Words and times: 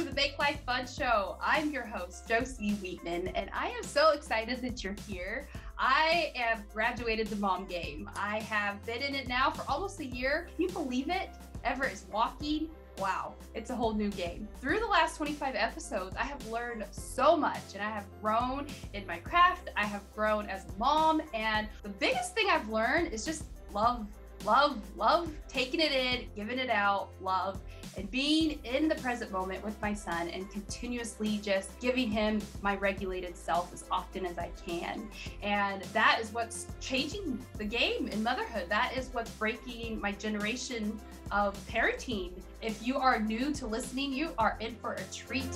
to 0.00 0.06
the 0.06 0.14
Make 0.14 0.38
Life 0.38 0.60
Fun 0.64 0.86
Show. 0.86 1.36
I'm 1.42 1.70
your 1.70 1.84
host, 1.84 2.26
Jocey 2.26 2.74
Wiitanen, 2.76 3.32
and 3.34 3.50
I 3.52 3.68
am 3.68 3.82
so 3.82 4.12
excited 4.12 4.62
that 4.62 4.82
you're 4.82 4.96
here. 5.06 5.46
I 5.78 6.32
have 6.36 6.66
graduated 6.72 7.26
the 7.26 7.36
mom 7.36 7.66
game. 7.66 8.08
I 8.16 8.38
have 8.40 8.82
been 8.86 9.02
in 9.02 9.14
it 9.14 9.28
now 9.28 9.50
for 9.50 9.62
almost 9.70 10.00
a 10.00 10.06
year. 10.06 10.48
Can 10.56 10.62
you 10.62 10.68
believe 10.70 11.10
it? 11.10 11.28
Everett 11.64 11.92
is 11.92 12.06
walking. 12.10 12.70
Wow, 12.98 13.34
it's 13.54 13.68
a 13.68 13.76
whole 13.76 13.92
new 13.92 14.08
game. 14.08 14.48
Through 14.62 14.78
the 14.78 14.86
last 14.86 15.18
25 15.18 15.54
episodes, 15.54 16.16
I 16.16 16.22
have 16.22 16.46
learned 16.46 16.86
so 16.92 17.36
much 17.36 17.74
and 17.74 17.82
I 17.82 17.90
have 17.90 18.06
grown 18.22 18.68
in 18.94 19.06
my 19.06 19.18
craft. 19.18 19.68
I 19.76 19.84
have 19.84 20.10
grown 20.14 20.46
as 20.46 20.64
a 20.64 20.78
mom. 20.78 21.20
And 21.34 21.68
the 21.82 21.90
biggest 21.90 22.34
thing 22.34 22.46
I've 22.48 22.70
learned 22.70 23.12
is 23.12 23.26
just 23.26 23.44
love 23.74 24.06
love, 24.44 24.80
love 24.96 25.30
taking 25.48 25.80
it 25.80 25.92
in, 25.92 26.26
giving 26.34 26.58
it 26.58 26.70
out, 26.70 27.10
love, 27.20 27.60
and 27.96 28.10
being 28.10 28.58
in 28.64 28.88
the 28.88 28.94
present 28.96 29.30
moment 29.30 29.64
with 29.64 29.80
my 29.80 29.94
son 29.94 30.28
and 30.28 30.50
continuously 30.50 31.38
just 31.38 31.78
giving 31.80 32.10
him 32.10 32.40
my 32.62 32.76
regulated 32.76 33.36
self 33.36 33.72
as 33.72 33.84
often 33.90 34.24
as 34.26 34.38
I 34.38 34.50
can. 34.66 35.08
And 35.42 35.82
that 35.92 36.18
is 36.20 36.32
what's 36.32 36.66
changing 36.80 37.38
the 37.58 37.64
game 37.64 38.08
in 38.08 38.22
motherhood. 38.22 38.68
That 38.68 38.96
is 38.96 39.08
what's 39.12 39.30
breaking 39.32 40.00
my 40.00 40.12
generation 40.12 40.98
of 41.30 41.56
parenting. 41.68 42.32
If 42.62 42.86
you 42.86 42.96
are 42.96 43.20
new 43.20 43.52
to 43.54 43.66
listening, 43.66 44.12
you 44.12 44.30
are 44.38 44.56
in 44.60 44.74
for 44.76 44.94
a 44.94 45.02
treat. 45.12 45.48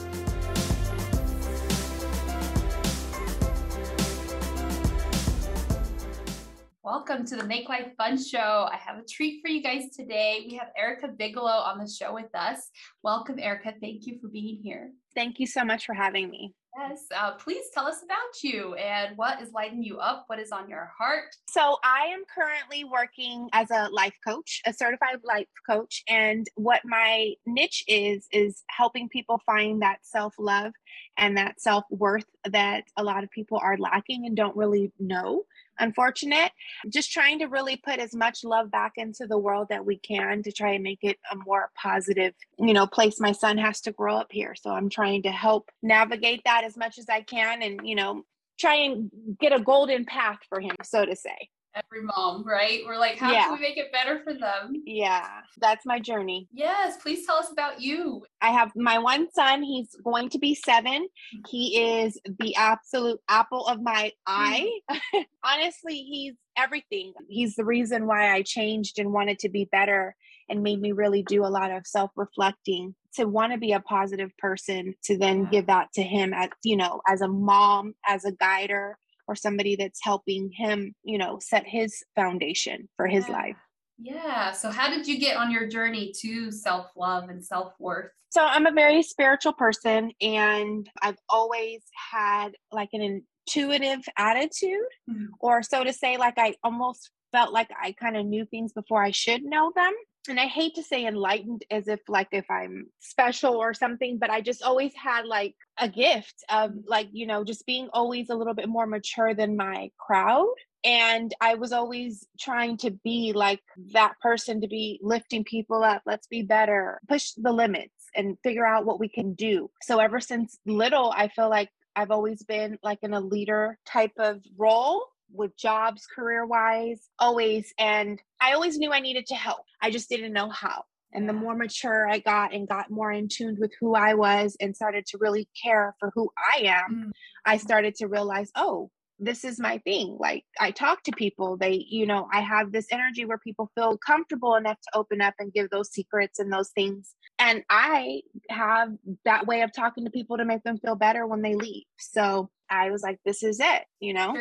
Welcome 6.84 7.24
to 7.28 7.36
the 7.36 7.44
Make 7.44 7.70
Life 7.70 7.92
Fun 7.96 8.22
Show. 8.22 8.68
I 8.70 8.76
have 8.76 8.98
a 8.98 9.04
treat 9.10 9.40
for 9.40 9.48
you 9.48 9.62
guys 9.62 9.84
today. 9.96 10.44
We 10.46 10.54
have 10.56 10.68
Erica 10.76 11.08
Bigelow 11.08 11.46
on 11.46 11.78
the 11.78 11.88
show 11.88 12.12
with 12.12 12.28
us. 12.34 12.68
Welcome, 13.02 13.38
Erica. 13.38 13.72
Thank 13.80 14.06
you 14.06 14.18
for 14.20 14.28
being 14.28 14.60
here. 14.62 14.90
Thank 15.14 15.40
you 15.40 15.46
so 15.46 15.64
much 15.64 15.86
for 15.86 15.94
having 15.94 16.28
me. 16.28 16.52
Yes, 16.76 17.04
uh, 17.16 17.36
please 17.36 17.64
tell 17.72 17.86
us 17.86 18.02
about 18.04 18.42
you 18.42 18.74
and 18.74 19.16
what 19.16 19.40
is 19.40 19.52
lighting 19.52 19.82
you 19.82 19.98
up. 19.98 20.24
What 20.26 20.38
is 20.38 20.52
on 20.52 20.68
your 20.68 20.90
heart? 20.98 21.34
So, 21.48 21.78
I 21.82 22.08
am 22.12 22.24
currently 22.34 22.84
working 22.84 23.48
as 23.54 23.70
a 23.70 23.88
life 23.90 24.16
coach, 24.26 24.60
a 24.66 24.72
certified 24.74 25.20
life 25.24 25.46
coach. 25.66 26.02
And 26.06 26.46
what 26.56 26.82
my 26.84 27.32
niche 27.46 27.84
is, 27.88 28.26
is 28.30 28.62
helping 28.68 29.08
people 29.08 29.40
find 29.46 29.80
that 29.80 30.00
self 30.02 30.34
love 30.38 30.72
and 31.16 31.38
that 31.38 31.62
self 31.62 31.84
worth 31.88 32.26
that 32.50 32.84
a 32.98 33.04
lot 33.04 33.24
of 33.24 33.30
people 33.30 33.58
are 33.62 33.78
lacking 33.78 34.26
and 34.26 34.36
don't 34.36 34.56
really 34.56 34.92
know 34.98 35.44
unfortunate. 35.78 36.52
Just 36.88 37.12
trying 37.12 37.38
to 37.40 37.46
really 37.46 37.76
put 37.76 37.98
as 37.98 38.14
much 38.14 38.44
love 38.44 38.70
back 38.70 38.92
into 38.96 39.26
the 39.26 39.38
world 39.38 39.68
that 39.70 39.84
we 39.84 39.98
can 39.98 40.42
to 40.42 40.52
try 40.52 40.72
and 40.72 40.82
make 40.82 41.00
it 41.02 41.18
a 41.30 41.36
more 41.36 41.70
positive, 41.76 42.34
you 42.58 42.72
know, 42.72 42.86
place. 42.86 43.20
My 43.20 43.32
son 43.32 43.58
has 43.58 43.80
to 43.82 43.92
grow 43.92 44.16
up 44.16 44.30
here. 44.30 44.54
So 44.54 44.70
I'm 44.70 44.88
trying 44.88 45.22
to 45.22 45.30
help 45.30 45.70
navigate 45.82 46.42
that 46.44 46.64
as 46.64 46.76
much 46.76 46.98
as 46.98 47.06
I 47.08 47.22
can 47.22 47.62
and, 47.62 47.80
you 47.86 47.94
know, 47.94 48.22
try 48.58 48.76
and 48.76 49.10
get 49.40 49.52
a 49.52 49.60
golden 49.60 50.04
path 50.04 50.38
for 50.48 50.60
him, 50.60 50.76
so 50.82 51.04
to 51.04 51.16
say 51.16 51.48
every 51.74 52.02
mom, 52.02 52.44
right? 52.46 52.80
We're 52.86 52.98
like, 52.98 53.18
how 53.18 53.32
yeah. 53.32 53.44
can 53.44 53.54
we 53.54 53.60
make 53.60 53.76
it 53.76 53.92
better 53.92 54.20
for 54.22 54.34
them? 54.34 54.82
Yeah, 54.86 55.26
that's 55.58 55.84
my 55.84 55.98
journey. 55.98 56.48
Yes, 56.52 56.96
please 57.02 57.26
tell 57.26 57.36
us 57.36 57.50
about 57.50 57.80
you. 57.80 58.24
I 58.40 58.50
have 58.50 58.72
my 58.76 58.98
one 58.98 59.28
son, 59.32 59.62
he's 59.62 59.94
going 60.04 60.28
to 60.30 60.38
be 60.38 60.54
seven. 60.54 61.02
Mm-hmm. 61.02 61.40
He 61.48 61.78
is 61.78 62.18
the 62.40 62.54
absolute 62.56 63.20
apple 63.28 63.66
of 63.66 63.82
my 63.82 64.12
eye. 64.26 64.70
Mm-hmm. 64.90 65.20
Honestly, 65.44 65.96
he's 65.96 66.34
everything. 66.56 67.12
He's 67.28 67.56
the 67.56 67.64
reason 67.64 68.06
why 68.06 68.32
I 68.32 68.42
changed 68.42 68.98
and 68.98 69.12
wanted 69.12 69.38
to 69.40 69.48
be 69.48 69.68
better 69.70 70.14
and 70.48 70.62
made 70.62 70.80
me 70.80 70.92
really 70.92 71.22
do 71.22 71.44
a 71.44 71.48
lot 71.48 71.70
of 71.70 71.86
self 71.86 72.10
reflecting 72.16 72.94
to 73.14 73.24
want 73.24 73.52
to 73.52 73.58
be 73.58 73.72
a 73.72 73.80
positive 73.80 74.30
person 74.38 74.94
to 75.04 75.16
then 75.16 75.44
yeah. 75.44 75.50
give 75.50 75.66
that 75.66 75.92
to 75.94 76.02
him 76.02 76.32
as 76.34 76.48
you 76.62 76.76
know 76.76 77.00
as 77.08 77.20
a 77.20 77.28
mom 77.28 77.94
as 78.06 78.24
a 78.24 78.32
guider 78.32 78.98
or 79.26 79.34
somebody 79.34 79.76
that's 79.76 80.00
helping 80.02 80.50
him, 80.52 80.94
you 81.02 81.18
know, 81.18 81.38
set 81.40 81.64
his 81.66 82.02
foundation 82.14 82.88
for 82.96 83.06
his 83.06 83.26
yeah. 83.28 83.34
life. 83.34 83.56
Yeah. 83.98 84.52
So, 84.52 84.70
how 84.70 84.90
did 84.90 85.06
you 85.06 85.18
get 85.18 85.36
on 85.36 85.50
your 85.50 85.68
journey 85.68 86.12
to 86.20 86.50
self 86.50 86.86
love 86.96 87.28
and 87.28 87.44
self 87.44 87.74
worth? 87.78 88.10
So, 88.30 88.44
I'm 88.44 88.66
a 88.66 88.72
very 88.72 89.02
spiritual 89.02 89.52
person, 89.52 90.10
and 90.20 90.88
I've 91.00 91.18
always 91.28 91.82
had 92.12 92.50
like 92.72 92.90
an 92.92 93.22
intuitive 93.46 94.04
attitude, 94.18 94.80
mm-hmm. 95.08 95.26
or 95.40 95.62
so 95.62 95.84
to 95.84 95.92
say, 95.92 96.16
like 96.16 96.34
I 96.38 96.54
almost 96.64 97.10
felt 97.30 97.52
like 97.52 97.68
I 97.80 97.92
kind 97.92 98.16
of 98.16 98.26
knew 98.26 98.46
things 98.46 98.72
before 98.72 99.02
I 99.02 99.10
should 99.10 99.44
know 99.44 99.72
them 99.74 99.92
and 100.28 100.40
I 100.40 100.46
hate 100.46 100.74
to 100.76 100.82
say 100.82 101.06
enlightened 101.06 101.64
as 101.70 101.88
if 101.88 102.00
like 102.08 102.28
if 102.32 102.50
I'm 102.50 102.86
special 103.00 103.56
or 103.56 103.74
something, 103.74 104.18
but 104.18 104.30
I 104.30 104.40
just 104.40 104.62
always 104.62 104.92
had 104.94 105.26
like 105.26 105.54
a 105.78 105.88
gift 105.88 106.44
of 106.50 106.72
like, 106.86 107.08
you 107.12 107.26
know, 107.26 107.44
just 107.44 107.66
being 107.66 107.88
always 107.92 108.30
a 108.30 108.34
little 108.34 108.54
bit 108.54 108.68
more 108.68 108.86
mature 108.86 109.34
than 109.34 109.56
my 109.56 109.90
crowd. 109.98 110.54
And 110.82 111.32
I 111.40 111.54
was 111.54 111.72
always 111.72 112.26
trying 112.38 112.76
to 112.78 112.90
be 112.90 113.32
like 113.34 113.60
that 113.92 114.14
person 114.20 114.60
to 114.60 114.68
be 114.68 114.98
lifting 115.02 115.44
people 115.44 115.82
up. 115.82 116.02
Let's 116.06 116.26
be 116.26 116.42
better, 116.42 117.00
push 117.08 117.32
the 117.36 117.52
limits 117.52 117.92
and 118.14 118.38
figure 118.42 118.66
out 118.66 118.84
what 118.84 119.00
we 119.00 119.08
can 119.08 119.34
do. 119.34 119.70
So 119.82 119.98
ever 119.98 120.20
since 120.20 120.58
little, 120.66 121.12
I 121.16 121.28
feel 121.28 121.50
like 121.50 121.70
I've 121.96 122.10
always 122.10 122.42
been 122.42 122.78
like 122.82 122.98
in 123.02 123.14
a 123.14 123.20
leader 123.20 123.78
type 123.86 124.12
of 124.18 124.40
role 124.56 125.06
with 125.34 125.56
jobs, 125.56 126.06
career 126.06 126.46
wise, 126.46 127.08
always. 127.18 127.74
And 127.78 128.20
I 128.40 128.52
always 128.52 128.78
knew 128.78 128.92
I 128.92 129.00
needed 129.00 129.26
to 129.26 129.34
help. 129.34 129.64
I 129.82 129.90
just 129.90 130.08
didn't 130.08 130.32
know 130.32 130.48
how. 130.48 130.84
And 131.12 131.28
the 131.28 131.32
more 131.32 131.54
mature 131.54 132.08
I 132.08 132.18
got 132.18 132.52
and 132.52 132.68
got 132.68 132.90
more 132.90 133.12
in 133.12 133.28
tune 133.28 133.56
with 133.58 133.72
who 133.80 133.94
I 133.94 134.14
was 134.14 134.56
and 134.60 134.74
started 134.74 135.06
to 135.06 135.18
really 135.18 135.48
care 135.62 135.94
for 136.00 136.10
who 136.14 136.30
I 136.36 136.62
am, 136.62 136.94
mm-hmm. 136.94 137.10
I 137.44 137.58
started 137.58 137.94
to 137.96 138.08
realize, 138.08 138.50
oh, 138.56 138.90
this 139.24 139.44
is 139.44 139.58
my 139.58 139.78
thing. 139.78 140.16
Like 140.18 140.44
I 140.60 140.70
talk 140.70 141.02
to 141.04 141.12
people, 141.12 141.56
they, 141.56 141.84
you 141.88 142.06
know, 142.06 142.28
I 142.32 142.40
have 142.40 142.72
this 142.72 142.86
energy 142.90 143.24
where 143.24 143.38
people 143.38 143.70
feel 143.74 143.98
comfortable 143.98 144.54
enough 144.54 144.78
to 144.80 144.98
open 144.98 145.20
up 145.20 145.34
and 145.38 145.52
give 145.52 145.70
those 145.70 145.90
secrets 145.90 146.38
and 146.38 146.52
those 146.52 146.70
things. 146.70 147.14
And 147.38 147.62
I 147.70 148.22
have 148.50 148.90
that 149.24 149.46
way 149.46 149.62
of 149.62 149.72
talking 149.72 150.04
to 150.04 150.10
people 150.10 150.36
to 150.36 150.44
make 150.44 150.62
them 150.62 150.78
feel 150.78 150.94
better 150.94 151.26
when 151.26 151.42
they 151.42 151.54
leave. 151.54 151.84
So 151.98 152.50
I 152.70 152.90
was 152.90 153.02
like, 153.02 153.18
this 153.24 153.42
is 153.42 153.60
it, 153.60 153.84
you 154.00 154.14
know, 154.14 154.34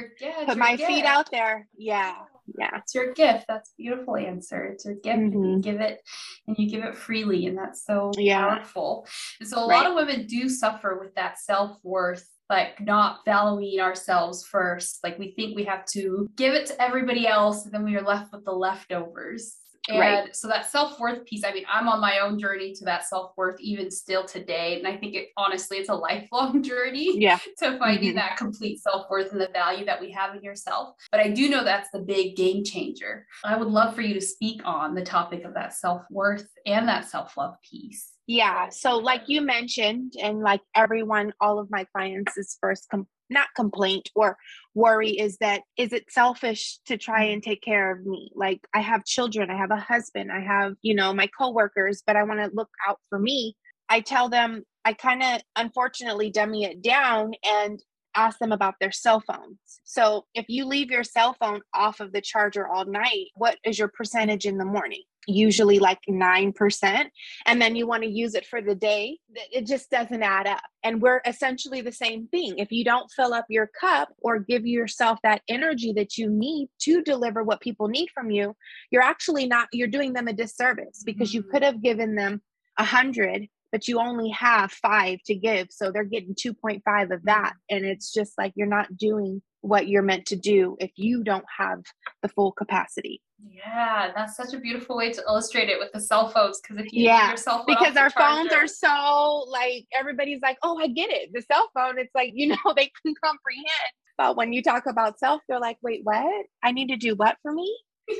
put 0.45 0.57
my 0.57 0.75
gift. 0.75 0.89
feet 0.89 1.05
out 1.05 1.29
there. 1.31 1.67
Yeah. 1.77 2.15
Yeah. 2.59 2.77
It's 2.77 2.94
your 2.94 3.13
gift. 3.13 3.45
That's 3.47 3.69
a 3.69 3.73
beautiful 3.77 4.17
answer. 4.17 4.65
It's 4.65 4.85
your 4.85 4.95
gift 4.95 5.17
mm-hmm. 5.17 5.33
and 5.33 5.45
you 5.45 5.51
mm-hmm. 5.51 5.61
give 5.61 5.81
it 5.81 6.01
and 6.47 6.57
you 6.57 6.69
give 6.69 6.83
it 6.83 6.95
freely. 6.95 7.45
And 7.45 7.57
that's 7.57 7.85
so 7.85 8.11
yeah. 8.17 8.55
powerful. 8.55 9.07
And 9.39 9.47
so 9.47 9.57
a 9.63 9.67
right. 9.67 9.77
lot 9.77 9.88
of 9.88 9.95
women 9.95 10.27
do 10.27 10.50
suffer 10.50 10.97
with 11.00 11.15
that 11.15 11.39
self-worth 11.39 12.27
like 12.50 12.80
not 12.81 13.20
valuing 13.26 13.80
ourselves 13.80 14.46
first. 14.46 15.00
Like 15.04 15.18
we 15.18 15.31
think 15.31 15.56
we 15.56 15.64
have 15.66 15.86
to 15.94 16.30
give 16.36 16.54
it 16.54 16.68
to 16.68 16.81
everybody 16.81 17.28
else, 17.28 17.66
and 17.66 17.74
then 17.74 17.84
we 17.84 17.96
are 17.96 18.02
left 18.02 18.31
with 18.31 18.46
the 18.46 18.52
leftovers. 18.52 19.58
And 19.90 20.00
right. 20.00 20.36
so 20.36 20.48
that 20.48 20.72
self 20.72 20.98
worth 20.98 21.26
piece, 21.26 21.44
I 21.44 21.52
mean, 21.52 21.66
I'm 21.70 21.90
on 21.90 22.00
my 22.00 22.20
own 22.20 22.40
journey 22.40 22.74
to 22.74 22.86
that 22.86 23.06
self 23.06 23.31
worth 23.36 23.59
even 23.59 23.92
still 23.92 24.24
today. 24.24 24.78
And 24.78 24.88
I 24.88 24.96
think 24.96 25.14
it 25.14 25.30
honestly, 25.36 25.78
it's 25.78 25.90
a 25.90 25.94
lifelong 26.04 26.64
journey 26.64 27.20
yeah. 27.20 27.38
to 27.59 27.78
finding 27.78 28.12
mm-hmm. 28.12 28.18
that 28.18 28.38
complete 28.38 28.80
self 28.81 29.08
worth 29.10 29.34
and 29.34 29.42
the 29.42 29.50
value 29.52 29.86
that 29.86 30.00
we 30.00 30.10
have 30.12 30.36
in 30.36 30.42
yourself. 30.42 30.96
But 31.12 31.20
I 31.20 31.30
do 31.30 31.50
know 31.50 31.64
that's 31.64 31.90
the 31.92 32.00
big 32.00 32.38
game 32.38 32.64
changer. 32.64 33.25
I 33.44 33.58
would 33.58 33.68
love 33.68 33.94
for 33.94 34.02
you 34.02 34.14
to 34.14 34.22
speak 34.22 34.62
on 34.64 34.96
the 34.96 35.04
topic 35.04 35.44
of 35.44 35.54
that 35.56 35.74
self 35.74 36.04
worth 36.10 36.48
and 36.66 36.88
that 36.88 37.06
self 37.06 37.36
love 37.36 37.56
piece. 37.62 38.12
Yeah. 38.28 38.69
So, 38.69 38.97
like 38.97 39.23
you 39.28 39.41
mentioned, 39.41 40.13
and 40.22 40.39
like 40.39 40.61
everyone, 40.75 41.34
all 41.41 41.59
of 41.59 41.69
my 41.69 41.85
clients' 41.94 42.38
is 42.38 42.57
first 42.61 42.88
com- 42.89 43.07
not 43.29 43.47
complaint 43.56 44.09
or 44.16 44.38
worry 44.75 45.11
is 45.11 45.38
that 45.38 45.61
is 45.78 45.91
it 45.91 46.11
selfish 46.11 46.79
to 46.85 46.97
try 46.97 47.23
and 47.25 47.44
take 47.44 47.62
care 47.62 47.92
of 47.92 48.06
me? 48.06 48.31
Like 48.36 48.59
i 48.74 48.80
have 48.80 49.06
children 49.06 49.50
i 49.50 49.57
have 49.57 49.71
a 49.71 49.77
husband 49.77 50.31
i 50.31 50.39
have 50.39 50.74
you 50.81 50.94
know 50.95 51.13
my 51.13 51.27
coworkers 51.38 52.03
but 52.06 52.15
i 52.15 52.24
want 52.24 52.39
to 52.39 52.51
look 52.53 52.69
out 52.88 53.00
for 53.09 53.19
me. 53.19 53.56
I 53.89 54.01
tell 54.01 54.30
them 54.30 54.63
i 54.86 54.94
kind 54.94 55.24
of 55.24 55.42
unfortunately 55.56 56.31
dummy 56.31 56.65
it 56.65 56.81
down 56.81 57.31
and 57.44 57.80
ask 58.15 58.38
them 58.38 58.51
about 58.51 58.75
their 58.80 58.92
cell 58.92 59.24
phones. 59.25 59.57
So 59.86 60.25
if 60.36 60.45
you 60.48 60.65
leave 60.65 60.92
your 60.92 61.03
cell 61.03 61.36
phone 61.39 61.62
off 61.74 62.00
of 62.00 62.13
the 62.13 62.21
charger 62.21 62.68
all 62.68 62.86
night 62.86 63.27
what 63.36 63.57
is 63.65 63.80
your 63.80 63.89
percentage 63.89 64.45
in 64.45 64.57
the 64.57 64.65
morning 64.65 65.03
usually 65.28 65.80
like 65.80 66.00
9% 66.10 67.06
and 67.46 67.62
then 67.62 67.75
you 67.75 67.88
want 67.88 68.04
to 68.04 68.10
use 68.10 68.36
it 68.36 68.46
for 68.46 68.62
the 68.62 68.75
day 68.75 69.18
it 69.52 69.66
just 69.66 69.90
doesn't 69.90 70.24
add 70.24 70.48
up 70.48 70.64
and 70.84 71.02
we're 71.02 71.22
essentially 71.25 71.81
the 71.81 71.92
same 71.92 72.28
thing 72.28 72.58
if 72.58 72.72
you 72.72 72.84
don't 72.84 73.12
fill 73.12 73.34
up 73.34 73.46
your 73.50 73.70
cup 73.80 74.10
or 74.20 74.40
give 74.40 74.66
yourself 74.66 75.20
that 75.24 75.42
energy 75.48 75.94
that 75.94 76.18
you 76.18 76.30
need 76.30 76.70
to 76.80 77.02
deliver 77.02 77.44
what 77.44 77.62
people 77.62 77.88
need 77.88 78.10
from 78.14 78.30
you 78.30 78.56
you're 78.92 79.02
actually 79.02 79.46
not 79.46 79.68
you're 79.72 79.88
doing 79.88 80.14
them 80.14 80.28
a 80.28 80.34
disservice 80.34 81.04
because 81.06 81.30
mm-hmm. 81.30 81.38
you 81.38 81.44
could 81.44 81.64
have 81.64 81.81
given 81.81 82.16
them 82.16 82.42
a 82.78 82.84
hundred 82.84 83.48
but 83.72 83.88
you 83.88 84.00
only 84.00 84.30
have 84.30 84.72
five 84.72 85.20
to 85.25 85.36
give 85.36 85.68
so 85.70 85.92
they're 85.92 86.04
getting 86.04 86.36
2.5 86.36 87.14
of 87.14 87.24
that 87.24 87.54
and 87.70 87.86
it's 87.86 88.14
just 88.14 88.34
like 88.38 88.54
you're 88.56 88.68
not 88.68 88.96
doing 88.98 89.42
what 89.64 89.88
you're 89.88 90.04
meant 90.04 90.25
to 90.25 90.36
do 90.36 90.75
if 90.80 90.92
you 90.98 91.24
don't 91.24 91.46
have 91.58 91.81
the 92.22 92.28
full 92.28 92.52
capacity. 92.52 93.22
Yeah, 93.45 94.12
that's 94.16 94.38
such 94.38 94.54
a 94.54 94.60
beautiful 94.60 94.95
way 94.95 95.12
to 95.12 95.22
illustrate 95.28 95.69
it 95.69 95.78
with 95.80 95.92
the 95.92 96.00
cell 96.00 96.30
phones. 96.30 96.62
Because 96.62 96.86
if 96.86 96.94
you 96.94 97.06
yeah, 97.06 97.30
your 97.30 97.38
cell 97.38 97.57
phone 97.57 97.66
because 97.68 97.98
our 97.98 98.10
phones 98.10 98.54
are 98.54 98.68
so 98.68 99.45
like 99.50 99.86
everybody's 99.98 100.42
like, 100.42 100.57
oh, 100.63 100.80
I 100.80 100.88
get 100.88 101.10
it. 101.10 101.31
The 101.34 101.42
cell 101.42 101.69
phone, 101.74 102.00
it's 102.00 102.13
like 102.16 102.31
you 102.34 102.48
know 102.66 102.74
they 102.75 102.92
can 103.04 103.13
comprehend. 103.24 103.94
But 104.18 104.38
when 104.38 104.54
you 104.54 104.62
talk 104.62 104.86
about 104.86 105.19
self, 105.19 105.42
they're 105.50 105.60
like, 105.60 105.78
wait, 105.81 106.01
what? 106.04 106.45
I 106.63 106.72
need 106.72 106.88
to 106.88 106.98
do 106.98 107.16
what 107.16 107.38
for 107.42 107.51
me? 107.51 107.78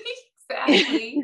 exactly. 0.68 1.24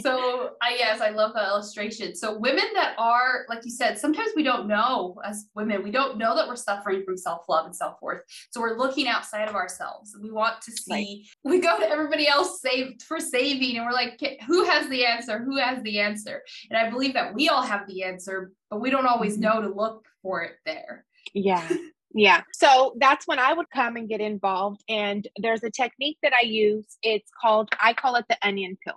so 0.02 0.50
I 0.62 0.76
yes, 0.78 1.00
I 1.00 1.10
love 1.10 1.32
that 1.34 1.48
illustration. 1.48 2.14
So 2.14 2.38
women 2.38 2.64
that 2.74 2.94
are, 2.98 3.46
like 3.48 3.64
you 3.64 3.70
said, 3.70 3.98
sometimes 3.98 4.30
we 4.34 4.42
don't 4.42 4.66
know 4.66 5.20
as 5.24 5.46
women, 5.54 5.82
we 5.82 5.90
don't 5.90 6.18
know 6.18 6.34
that 6.34 6.48
we're 6.48 6.56
suffering 6.56 7.04
from 7.04 7.16
self-love 7.16 7.66
and 7.66 7.76
self-worth. 7.76 8.22
So 8.50 8.60
we're 8.60 8.78
looking 8.78 9.08
outside 9.08 9.48
of 9.48 9.54
ourselves. 9.54 10.16
We 10.20 10.30
want 10.30 10.60
to 10.62 10.72
see, 10.72 11.26
right. 11.44 11.52
we 11.52 11.60
go 11.60 11.78
to 11.78 11.88
everybody 11.88 12.28
else 12.28 12.60
saved 12.60 13.02
for 13.02 13.20
saving, 13.20 13.76
and 13.76 13.86
we're 13.86 13.92
like, 13.92 14.20
who 14.46 14.64
has 14.64 14.88
the 14.88 15.04
answer? 15.04 15.38
Who 15.38 15.56
has 15.56 15.82
the 15.82 16.00
answer? 16.00 16.42
And 16.70 16.78
I 16.78 16.90
believe 16.90 17.14
that 17.14 17.34
we 17.34 17.48
all 17.48 17.62
have 17.62 17.86
the 17.86 18.04
answer, 18.04 18.52
but 18.70 18.80
we 18.80 18.90
don't 18.90 19.06
always 19.06 19.34
mm-hmm. 19.34 19.42
know 19.42 19.62
to 19.62 19.74
look 19.74 20.06
for 20.22 20.42
it 20.42 20.52
there. 20.64 21.04
Yeah. 21.34 21.68
Yeah. 22.12 22.42
So 22.52 22.94
that's 22.98 23.26
when 23.26 23.38
I 23.38 23.52
would 23.52 23.70
come 23.72 23.96
and 23.96 24.08
get 24.08 24.20
involved. 24.20 24.82
And 24.88 25.26
there's 25.36 25.62
a 25.62 25.70
technique 25.70 26.18
that 26.22 26.32
I 26.32 26.44
use. 26.44 26.86
It's 27.02 27.30
called, 27.40 27.68
I 27.80 27.92
call 27.92 28.16
it 28.16 28.24
the 28.28 28.36
onion 28.42 28.76
pillar. 28.84 28.96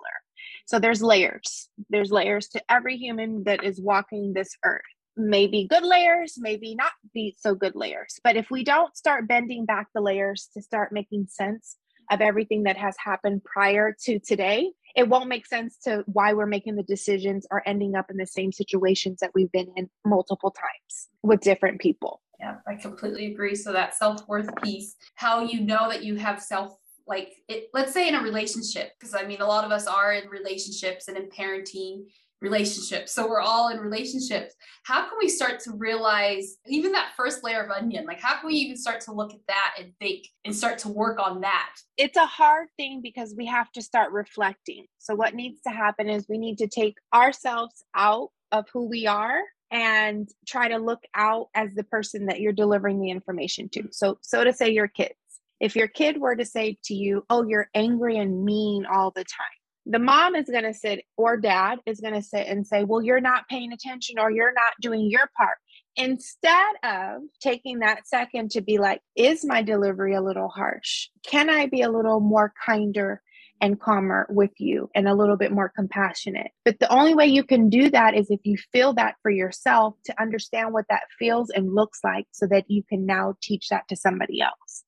So 0.65 0.79
there's 0.79 1.03
layers. 1.03 1.69
There's 1.89 2.11
layers 2.11 2.47
to 2.49 2.61
every 2.69 2.97
human 2.97 3.43
that 3.43 3.63
is 3.63 3.79
walking 3.79 4.33
this 4.33 4.55
earth. 4.65 4.81
Maybe 5.15 5.67
good 5.69 5.83
layers, 5.83 6.35
maybe 6.37 6.73
not 6.73 6.91
be 7.13 7.35
so 7.39 7.53
good 7.53 7.75
layers. 7.75 8.19
But 8.23 8.35
if 8.35 8.49
we 8.49 8.63
don't 8.63 8.97
start 8.97 9.27
bending 9.27 9.65
back 9.65 9.87
the 9.93 10.01
layers 10.01 10.49
to 10.55 10.61
start 10.61 10.91
making 10.91 11.27
sense 11.29 11.77
of 12.11 12.19
everything 12.19 12.63
that 12.63 12.77
has 12.77 12.95
happened 12.97 13.43
prior 13.43 13.95
to 14.05 14.19
today, 14.19 14.71
it 14.95 15.07
won't 15.07 15.29
make 15.29 15.45
sense 15.45 15.77
to 15.83 16.03
why 16.07 16.33
we're 16.33 16.47
making 16.47 16.75
the 16.75 16.83
decisions 16.83 17.45
or 17.51 17.61
ending 17.67 17.95
up 17.95 18.09
in 18.09 18.17
the 18.17 18.25
same 18.25 18.51
situations 18.51 19.19
that 19.21 19.31
we've 19.35 19.51
been 19.51 19.71
in 19.75 19.87
multiple 20.03 20.51
times 20.51 21.09
with 21.21 21.41
different 21.41 21.79
people. 21.79 22.22
Yeah, 22.43 22.55
I 22.67 22.75
completely 22.75 23.27
agree. 23.27 23.55
So 23.55 23.71
that 23.71 23.95
self-worth 23.95 24.49
piece, 24.61 24.97
how 25.15 25.43
you 25.43 25.61
know 25.61 25.89
that 25.89 26.03
you 26.03 26.17
have 26.17 26.41
self 26.41 26.77
like 27.07 27.35
it, 27.47 27.69
let's 27.73 27.93
say 27.93 28.09
in 28.09 28.15
a 28.15 28.21
relationship 28.21 28.91
because 28.99 29.15
I 29.15 29.25
mean 29.25 29.39
a 29.39 29.45
lot 29.45 29.63
of 29.63 29.71
us 29.71 29.87
are 29.87 30.13
in 30.13 30.29
relationships 30.29 31.07
and 31.07 31.17
in 31.17 31.29
parenting 31.29 32.03
relationships. 32.41 33.13
So 33.13 33.27
we're 33.27 33.39
all 33.39 33.69
in 33.69 33.79
relationships. 33.79 34.55
How 34.83 35.07
can 35.07 35.17
we 35.19 35.29
start 35.29 35.61
to 35.61 35.71
realize 35.71 36.57
even 36.67 36.91
that 36.91 37.11
first 37.15 37.45
layer 37.45 37.63
of 37.63 37.71
onion? 37.71 38.05
Like 38.05 38.19
how 38.19 38.39
can 38.39 38.47
we 38.47 38.55
even 38.55 38.75
start 38.75 38.99
to 39.01 39.13
look 39.13 39.33
at 39.33 39.39
that 39.47 39.75
and 39.79 39.93
think 39.99 40.27
and 40.43 40.53
start 40.53 40.79
to 40.79 40.89
work 40.89 41.19
on 41.19 41.39
that? 41.41 41.75
It's 41.95 42.17
a 42.17 42.25
hard 42.25 42.67
thing 42.75 43.01
because 43.01 43.35
we 43.37 43.45
have 43.45 43.71
to 43.71 43.81
start 43.81 44.11
reflecting. 44.11 44.85
So 44.97 45.15
what 45.15 45.33
needs 45.33 45.61
to 45.61 45.69
happen 45.69 46.09
is 46.09 46.27
we 46.27 46.37
need 46.37 46.57
to 46.57 46.67
take 46.67 46.97
ourselves 47.13 47.85
out 47.95 48.31
of 48.51 48.65
who 48.73 48.87
we 48.87 49.07
are 49.07 49.39
and 49.73 50.29
try 50.47 50.67
to 50.69 50.77
look 50.77 51.01
out 51.15 51.49
as 51.55 51.73
the 51.73 51.83
person 51.83 52.27
that 52.27 52.39
you're 52.39 52.53
delivering 52.53 53.01
the 53.01 53.09
information 53.09 53.67
to. 53.69 53.89
So, 53.91 54.19
so 54.21 54.43
to 54.43 54.53
say 54.53 54.69
your 54.69 54.87
kids, 54.87 55.15
if 55.59 55.75
your 55.75 55.87
kid 55.87 56.21
were 56.21 56.35
to 56.35 56.45
say 56.45 56.77
to 56.83 56.93
you, 56.93 57.25
"Oh, 57.29 57.43
you're 57.43 57.69
angry 57.73 58.17
and 58.17 58.45
mean 58.45 58.85
all 58.85 59.09
the 59.09 59.23
time," 59.23 59.57
the 59.87 59.97
mom 59.97 60.35
is 60.35 60.47
going 60.47 60.63
to 60.63 60.75
sit 60.75 61.03
or 61.17 61.37
dad 61.37 61.79
is 61.87 61.99
going 61.99 62.13
to 62.13 62.21
sit 62.21 62.45
and 62.47 62.67
say, 62.67 62.83
"Well, 62.83 63.01
you're 63.01 63.19
not 63.19 63.49
paying 63.49 63.73
attention 63.73 64.19
or 64.19 64.29
you're 64.29 64.53
not 64.53 64.73
doing 64.79 65.09
your 65.09 65.27
part." 65.35 65.57
Instead 65.95 66.75
of 66.83 67.23
taking 67.39 67.79
that 67.79 68.07
second 68.07 68.51
to 68.51 68.61
be 68.61 68.77
like, 68.77 69.01
"Is 69.15 69.43
my 69.43 69.63
delivery 69.63 70.13
a 70.13 70.21
little 70.21 70.49
harsh? 70.49 71.09
Can 71.25 71.49
I 71.49 71.65
be 71.65 71.81
a 71.81 71.89
little 71.89 72.19
more 72.19 72.53
kinder?" 72.63 73.22
And 73.63 73.79
calmer 73.79 74.27
with 74.29 74.51
you 74.57 74.89
and 74.93 75.07
a 75.07 75.15
little 75.15 75.37
bit 75.37 75.53
more 75.53 75.71
compassionate. 75.73 76.51
But 76.65 76.79
the 76.79 76.91
only 76.91 77.15
way 77.15 77.27
you 77.27 77.45
can 77.45 77.69
do 77.69 77.89
that 77.91 78.13
is 78.13 78.29
if 78.29 78.41
you 78.43 78.57
feel 78.73 78.91
that 78.95 79.15
for 79.21 79.31
yourself 79.31 79.95
to 80.03 80.21
understand 80.21 80.73
what 80.73 80.83
that 80.89 81.03
feels 81.17 81.49
and 81.49 81.73
looks 81.73 81.99
like 82.03 82.27
so 82.31 82.45
that 82.47 82.65
you 82.67 82.83
can 82.83 83.05
now 83.05 83.35
teach 83.41 83.69
that 83.69 83.87
to 83.87 83.95
somebody 83.95 84.41
else. 84.41 84.83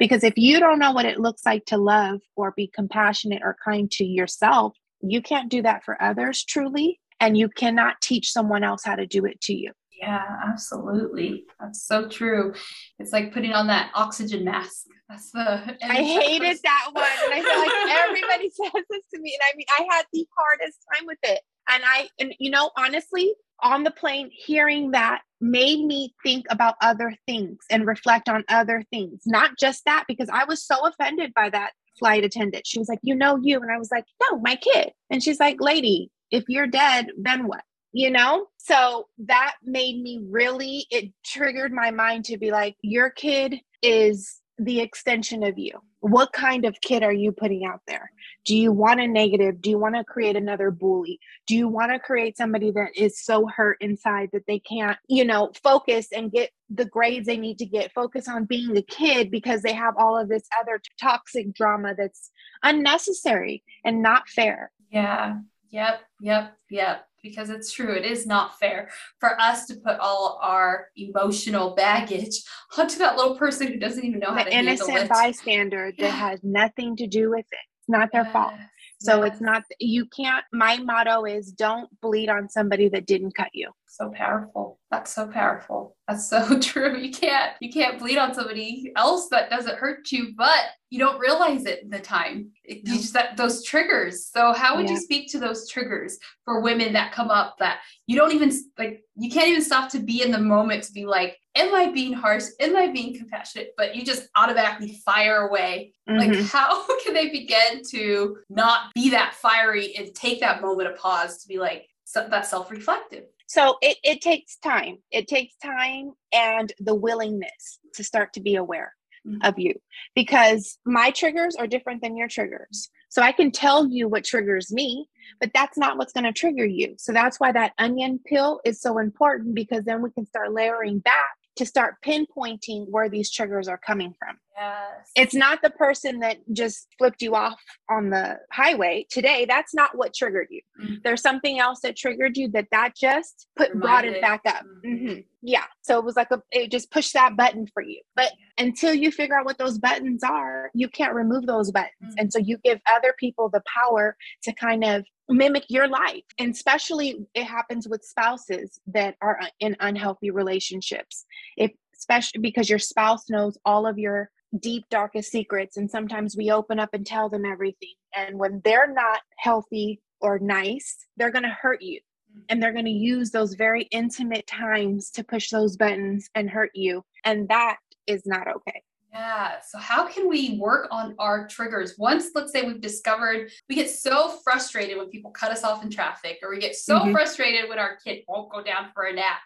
Because 0.00 0.24
if 0.24 0.34
you 0.36 0.58
don't 0.58 0.80
know 0.80 0.90
what 0.90 1.04
it 1.04 1.20
looks 1.20 1.46
like 1.46 1.66
to 1.66 1.76
love 1.76 2.18
or 2.34 2.52
be 2.56 2.68
compassionate 2.74 3.42
or 3.44 3.56
kind 3.64 3.88
to 3.92 4.04
yourself, 4.04 4.76
you 5.02 5.22
can't 5.22 5.48
do 5.48 5.62
that 5.62 5.84
for 5.84 6.02
others 6.02 6.44
truly. 6.44 6.98
And 7.20 7.38
you 7.38 7.48
cannot 7.48 8.00
teach 8.02 8.32
someone 8.32 8.64
else 8.64 8.82
how 8.84 8.96
to 8.96 9.06
do 9.06 9.24
it 9.24 9.40
to 9.42 9.54
you. 9.54 9.70
Yeah, 9.98 10.24
absolutely. 10.46 11.44
That's 11.58 11.82
so 11.82 12.08
true. 12.08 12.54
It's 12.98 13.12
like 13.12 13.32
putting 13.32 13.52
on 13.52 13.66
that 13.68 13.90
oxygen 13.94 14.44
mask. 14.44 14.86
That's 15.08 15.30
the. 15.30 15.40
I 15.82 16.02
hated 16.02 16.58
that 16.62 16.88
one. 16.92 17.04
And 17.24 17.32
I 17.32 17.40
feel 17.40 17.60
like 17.60 17.98
everybody 18.08 18.50
says 18.52 18.84
this 18.90 19.02
to 19.14 19.20
me. 19.20 19.34
And 19.34 19.42
I 19.42 19.56
mean, 19.56 19.66
I 19.78 19.94
had 19.94 20.04
the 20.12 20.26
hardest 20.36 20.78
time 20.94 21.06
with 21.06 21.18
it. 21.22 21.40
And 21.68 21.82
I, 21.84 22.08
and 22.20 22.34
you 22.38 22.50
know, 22.50 22.70
honestly, 22.76 23.32
on 23.62 23.84
the 23.84 23.90
plane, 23.90 24.30
hearing 24.30 24.90
that 24.90 25.22
made 25.40 25.84
me 25.84 26.14
think 26.22 26.46
about 26.50 26.74
other 26.82 27.14
things 27.26 27.58
and 27.70 27.86
reflect 27.86 28.28
on 28.28 28.44
other 28.48 28.84
things. 28.90 29.22
Not 29.26 29.52
just 29.58 29.84
that, 29.86 30.04
because 30.06 30.28
I 30.30 30.44
was 30.44 30.64
so 30.64 30.86
offended 30.86 31.32
by 31.34 31.50
that 31.50 31.72
flight 31.98 32.24
attendant. 32.24 32.66
She 32.66 32.78
was 32.78 32.88
like, 32.88 33.00
You 33.02 33.14
know, 33.14 33.38
you. 33.40 33.60
And 33.60 33.72
I 33.72 33.78
was 33.78 33.90
like, 33.90 34.04
No, 34.30 34.38
my 34.40 34.56
kid. 34.56 34.90
And 35.10 35.22
she's 35.22 35.40
like, 35.40 35.60
Lady, 35.60 36.10
if 36.30 36.44
you're 36.48 36.66
dead, 36.66 37.08
then 37.18 37.46
what? 37.46 37.62
You 37.96 38.10
know? 38.10 38.46
So 38.58 39.08
that 39.24 39.54
made 39.64 40.02
me 40.02 40.20
really, 40.28 40.86
it 40.90 41.12
triggered 41.24 41.72
my 41.72 41.90
mind 41.90 42.26
to 42.26 42.36
be 42.36 42.50
like, 42.50 42.76
your 42.82 43.08
kid 43.08 43.56
is 43.80 44.38
the 44.58 44.80
extension 44.80 45.42
of 45.42 45.56
you. 45.56 45.72
What 46.00 46.30
kind 46.34 46.66
of 46.66 46.76
kid 46.82 47.02
are 47.02 47.12
you 47.12 47.32
putting 47.32 47.64
out 47.64 47.80
there? 47.88 48.10
Do 48.44 48.54
you 48.54 48.70
want 48.70 49.00
a 49.00 49.06
negative? 49.06 49.62
Do 49.62 49.70
you 49.70 49.78
want 49.78 49.94
to 49.94 50.04
create 50.04 50.36
another 50.36 50.70
bully? 50.70 51.18
Do 51.46 51.56
you 51.56 51.68
want 51.68 51.90
to 51.90 51.98
create 51.98 52.36
somebody 52.36 52.70
that 52.70 52.90
is 52.94 53.18
so 53.18 53.46
hurt 53.46 53.78
inside 53.80 54.28
that 54.34 54.46
they 54.46 54.58
can't, 54.58 54.98
you 55.08 55.24
know, 55.24 55.50
focus 55.64 56.08
and 56.14 56.30
get 56.30 56.50
the 56.68 56.84
grades 56.84 57.26
they 57.26 57.38
need 57.38 57.56
to 57.58 57.66
get, 57.66 57.94
focus 57.94 58.28
on 58.28 58.44
being 58.44 58.76
a 58.76 58.82
kid 58.82 59.30
because 59.30 59.62
they 59.62 59.72
have 59.72 59.94
all 59.96 60.18
of 60.18 60.28
this 60.28 60.46
other 60.60 60.82
toxic 61.00 61.54
drama 61.54 61.94
that's 61.96 62.30
unnecessary 62.62 63.64
and 63.86 64.02
not 64.02 64.28
fair? 64.28 64.70
Yeah. 64.90 65.38
Yep. 65.70 66.00
Yep. 66.20 66.56
Yep 66.70 67.06
because 67.28 67.50
it's 67.50 67.72
true. 67.72 67.92
It 67.92 68.04
is 68.04 68.26
not 68.26 68.58
fair 68.58 68.88
for 69.18 69.40
us 69.40 69.66
to 69.66 69.74
put 69.76 69.98
all 69.98 70.38
our 70.42 70.88
emotional 70.96 71.74
baggage 71.74 72.42
onto 72.78 72.98
that 72.98 73.16
little 73.16 73.36
person 73.36 73.66
who 73.68 73.78
doesn't 73.78 74.04
even 74.04 74.20
know 74.20 74.32
the 74.32 74.38
how 74.38 74.44
to 74.44 74.54
innocent 74.54 74.90
handle 74.90 75.04
it. 75.06 75.08
bystander 75.10 75.92
that 75.98 76.10
has 76.10 76.40
nothing 76.42 76.96
to 76.96 77.06
do 77.06 77.30
with 77.30 77.46
it. 77.50 77.58
It's 77.80 77.88
not 77.88 78.10
their 78.12 78.24
yes. 78.24 78.32
fault. 78.32 78.54
So 79.00 79.22
yes. 79.22 79.32
it's 79.32 79.40
not, 79.42 79.62
you 79.78 80.06
can't, 80.06 80.44
my 80.52 80.78
motto 80.78 81.24
is 81.24 81.52
don't 81.52 81.88
bleed 82.00 82.28
on 82.28 82.48
somebody 82.48 82.88
that 82.88 83.06
didn't 83.06 83.34
cut 83.34 83.50
you. 83.52 83.70
So 83.88 84.10
powerful. 84.10 84.78
That's 84.90 85.12
so 85.12 85.28
powerful. 85.28 85.96
That's 86.08 86.28
so 86.28 86.58
true. 86.60 86.96
You 86.96 87.12
can't, 87.12 87.52
you 87.60 87.72
can't 87.72 87.98
bleed 87.98 88.18
on 88.18 88.34
somebody 88.34 88.92
else 88.96 89.28
that 89.30 89.50
doesn't 89.50 89.78
hurt 89.78 90.10
you, 90.10 90.34
but 90.36 90.64
you 90.90 90.98
don't 90.98 91.18
realize 91.18 91.64
it 91.66 91.82
in 91.82 91.90
the 91.90 91.98
time. 91.98 92.50
You 92.64 92.82
just 92.84 93.12
that 93.14 93.36
those 93.36 93.64
triggers. 93.64 94.26
So 94.26 94.52
how 94.52 94.76
would 94.76 94.86
yeah. 94.86 94.92
you 94.92 95.00
speak 95.00 95.30
to 95.32 95.38
those 95.38 95.68
triggers 95.68 96.18
for 96.44 96.60
women 96.60 96.92
that 96.92 97.12
come 97.12 97.30
up 97.30 97.56
that 97.58 97.80
you 98.06 98.16
don't 98.16 98.32
even 98.32 98.52
like, 98.78 99.02
you 99.16 99.30
can't 99.30 99.48
even 99.48 99.62
stop 99.62 99.90
to 99.90 99.98
be 99.98 100.22
in 100.22 100.30
the 100.30 100.38
moment 100.38 100.84
to 100.84 100.92
be 100.92 101.06
like, 101.06 101.38
am 101.56 101.74
I 101.74 101.90
being 101.90 102.12
harsh? 102.12 102.44
Am 102.60 102.76
I 102.76 102.88
being 102.88 103.16
compassionate? 103.16 103.70
But 103.76 103.96
you 103.96 104.04
just 104.04 104.28
automatically 104.36 105.00
fire 105.04 105.48
away. 105.48 105.94
Mm-hmm. 106.08 106.18
Like, 106.18 106.46
how 106.46 106.86
can 107.04 107.14
they 107.14 107.30
begin 107.30 107.82
to 107.90 108.38
not 108.48 108.92
be 108.94 109.10
that 109.10 109.34
fiery 109.34 109.96
and 109.96 110.14
take 110.14 110.40
that 110.40 110.60
moment 110.60 110.88
of 110.88 110.98
pause 110.98 111.42
to 111.42 111.48
be 111.48 111.58
like, 111.58 111.86
so 112.04 112.26
that's 112.30 112.50
self 112.50 112.70
reflective? 112.70 113.24
So 113.46 113.76
it, 113.80 113.96
it 114.02 114.20
takes 114.20 114.56
time. 114.56 114.98
It 115.10 115.28
takes 115.28 115.54
time 115.56 116.12
and 116.32 116.72
the 116.78 116.94
willingness 116.94 117.78
to 117.94 118.04
start 118.04 118.32
to 118.34 118.40
be 118.40 118.56
aware 118.56 118.92
mm-hmm. 119.26 119.38
of 119.42 119.58
you 119.58 119.74
because 120.14 120.78
my 120.84 121.10
triggers 121.10 121.56
are 121.56 121.66
different 121.66 122.02
than 122.02 122.16
your 122.16 122.28
triggers. 122.28 122.90
So 123.08 123.22
I 123.22 123.32
can 123.32 123.50
tell 123.50 123.88
you 123.88 124.08
what 124.08 124.24
triggers 124.24 124.72
me, 124.72 125.08
but 125.40 125.50
that's 125.54 125.78
not 125.78 125.96
what's 125.96 126.12
going 126.12 126.24
to 126.24 126.32
trigger 126.32 126.66
you. 126.66 126.96
So 126.98 127.12
that's 127.12 127.38
why 127.38 127.52
that 127.52 127.72
onion 127.78 128.20
peel 128.26 128.60
is 128.64 128.80
so 128.80 128.98
important 128.98 129.54
because 129.54 129.84
then 129.84 130.02
we 130.02 130.10
can 130.10 130.26
start 130.26 130.52
layering 130.52 130.98
back 130.98 131.35
to 131.56 131.66
start 131.66 131.96
pinpointing 132.04 132.86
where 132.90 133.08
these 133.08 133.30
triggers 133.30 133.68
are 133.68 133.78
coming 133.78 134.14
from. 134.18 134.36
Yes. 134.56 135.10
It's 135.16 135.34
not 135.34 135.60
the 135.62 135.70
person 135.70 136.20
that 136.20 136.38
just 136.52 136.88
flipped 136.98 137.20
you 137.20 137.34
off 137.34 137.60
on 137.90 138.10
the 138.10 138.38
highway 138.52 139.06
today. 139.10 139.44
That's 139.46 139.74
not 139.74 139.96
what 139.96 140.14
triggered 140.14 140.48
you. 140.50 140.62
Mm-hmm. 140.82 140.94
There's 141.04 141.20
something 141.20 141.58
else 141.58 141.80
that 141.82 141.96
triggered 141.96 142.36
you 142.36 142.48
that 142.52 142.68
that 142.70 142.94
just 142.96 143.48
put 143.56 143.68
Reminded. 143.70 143.82
brought 143.82 144.04
it 144.06 144.20
back 144.22 144.40
up. 144.46 144.64
Mm-hmm. 144.84 145.06
Mm-hmm. 145.06 145.20
Yeah. 145.42 145.64
So 145.82 145.98
it 145.98 146.04
was 146.04 146.16
like 146.16 146.30
a 146.30 146.42
it 146.50 146.70
just 146.70 146.90
pushed 146.90 147.12
that 147.12 147.36
button 147.36 147.66
for 147.72 147.82
you. 147.82 148.00
But 148.14 148.32
until 148.58 148.94
you 148.94 149.12
figure 149.12 149.38
out 149.38 149.44
what 149.44 149.58
those 149.58 149.78
buttons 149.78 150.22
are, 150.24 150.70
you 150.74 150.88
can't 150.88 151.14
remove 151.14 151.46
those 151.46 151.70
buttons. 151.70 151.92
Mm-hmm. 152.02 152.18
And 152.18 152.32
so 152.32 152.38
you 152.38 152.58
give 152.64 152.80
other 152.90 153.14
people 153.18 153.50
the 153.50 153.62
power 153.66 154.16
to 154.44 154.52
kind 154.54 154.84
of 154.84 155.04
mimic 155.28 155.64
your 155.68 155.88
life. 155.88 156.24
And 156.38 156.52
especially 156.54 157.26
it 157.34 157.44
happens 157.44 157.88
with 157.88 158.04
spouses 158.04 158.80
that 158.88 159.16
are 159.20 159.40
in 159.60 159.76
unhealthy 159.80 160.30
relationships. 160.30 161.24
If 161.56 161.72
especially 161.96 162.40
because 162.40 162.68
your 162.68 162.78
spouse 162.78 163.28
knows 163.30 163.58
all 163.64 163.86
of 163.86 163.98
your 163.98 164.30
deep, 164.60 164.84
darkest 164.90 165.30
secrets. 165.30 165.76
And 165.76 165.90
sometimes 165.90 166.36
we 166.36 166.50
open 166.50 166.78
up 166.78 166.90
and 166.92 167.06
tell 167.06 167.28
them 167.28 167.44
everything. 167.44 167.94
And 168.14 168.38
when 168.38 168.60
they're 168.64 168.92
not 168.92 169.20
healthy 169.36 170.00
or 170.20 170.38
nice, 170.38 171.06
they're 171.16 171.30
going 171.30 171.42
to 171.42 171.48
hurt 171.60 171.82
you. 171.82 172.00
Mm-hmm. 172.30 172.40
And 172.48 172.62
they're 172.62 172.72
going 172.72 172.84
to 172.86 172.90
use 172.90 173.30
those 173.30 173.54
very 173.54 173.82
intimate 173.90 174.46
times 174.46 175.10
to 175.12 175.24
push 175.24 175.50
those 175.50 175.76
buttons 175.76 176.30
and 176.34 176.48
hurt 176.48 176.70
you. 176.74 177.02
And 177.24 177.48
that 177.48 177.78
is 178.06 178.22
not 178.24 178.46
okay. 178.48 178.82
Yeah. 179.16 179.52
So, 179.66 179.78
how 179.78 180.06
can 180.06 180.28
we 180.28 180.58
work 180.58 180.88
on 180.90 181.14
our 181.18 181.48
triggers? 181.48 181.94
Once, 181.96 182.30
let's 182.34 182.52
say, 182.52 182.62
we've 182.62 182.80
discovered 182.80 183.50
we 183.68 183.74
get 183.74 183.90
so 183.90 184.38
frustrated 184.44 184.98
when 184.98 185.08
people 185.08 185.30
cut 185.30 185.50
us 185.50 185.64
off 185.64 185.82
in 185.82 185.90
traffic, 185.90 186.38
or 186.42 186.50
we 186.50 186.58
get 186.58 186.76
so 186.76 186.98
mm-hmm. 186.98 187.12
frustrated 187.12 187.68
when 187.68 187.78
our 187.78 187.96
kid 188.04 188.24
won't 188.28 188.52
go 188.52 188.62
down 188.62 188.90
for 188.94 189.04
a 189.04 189.12
nap. 189.12 189.38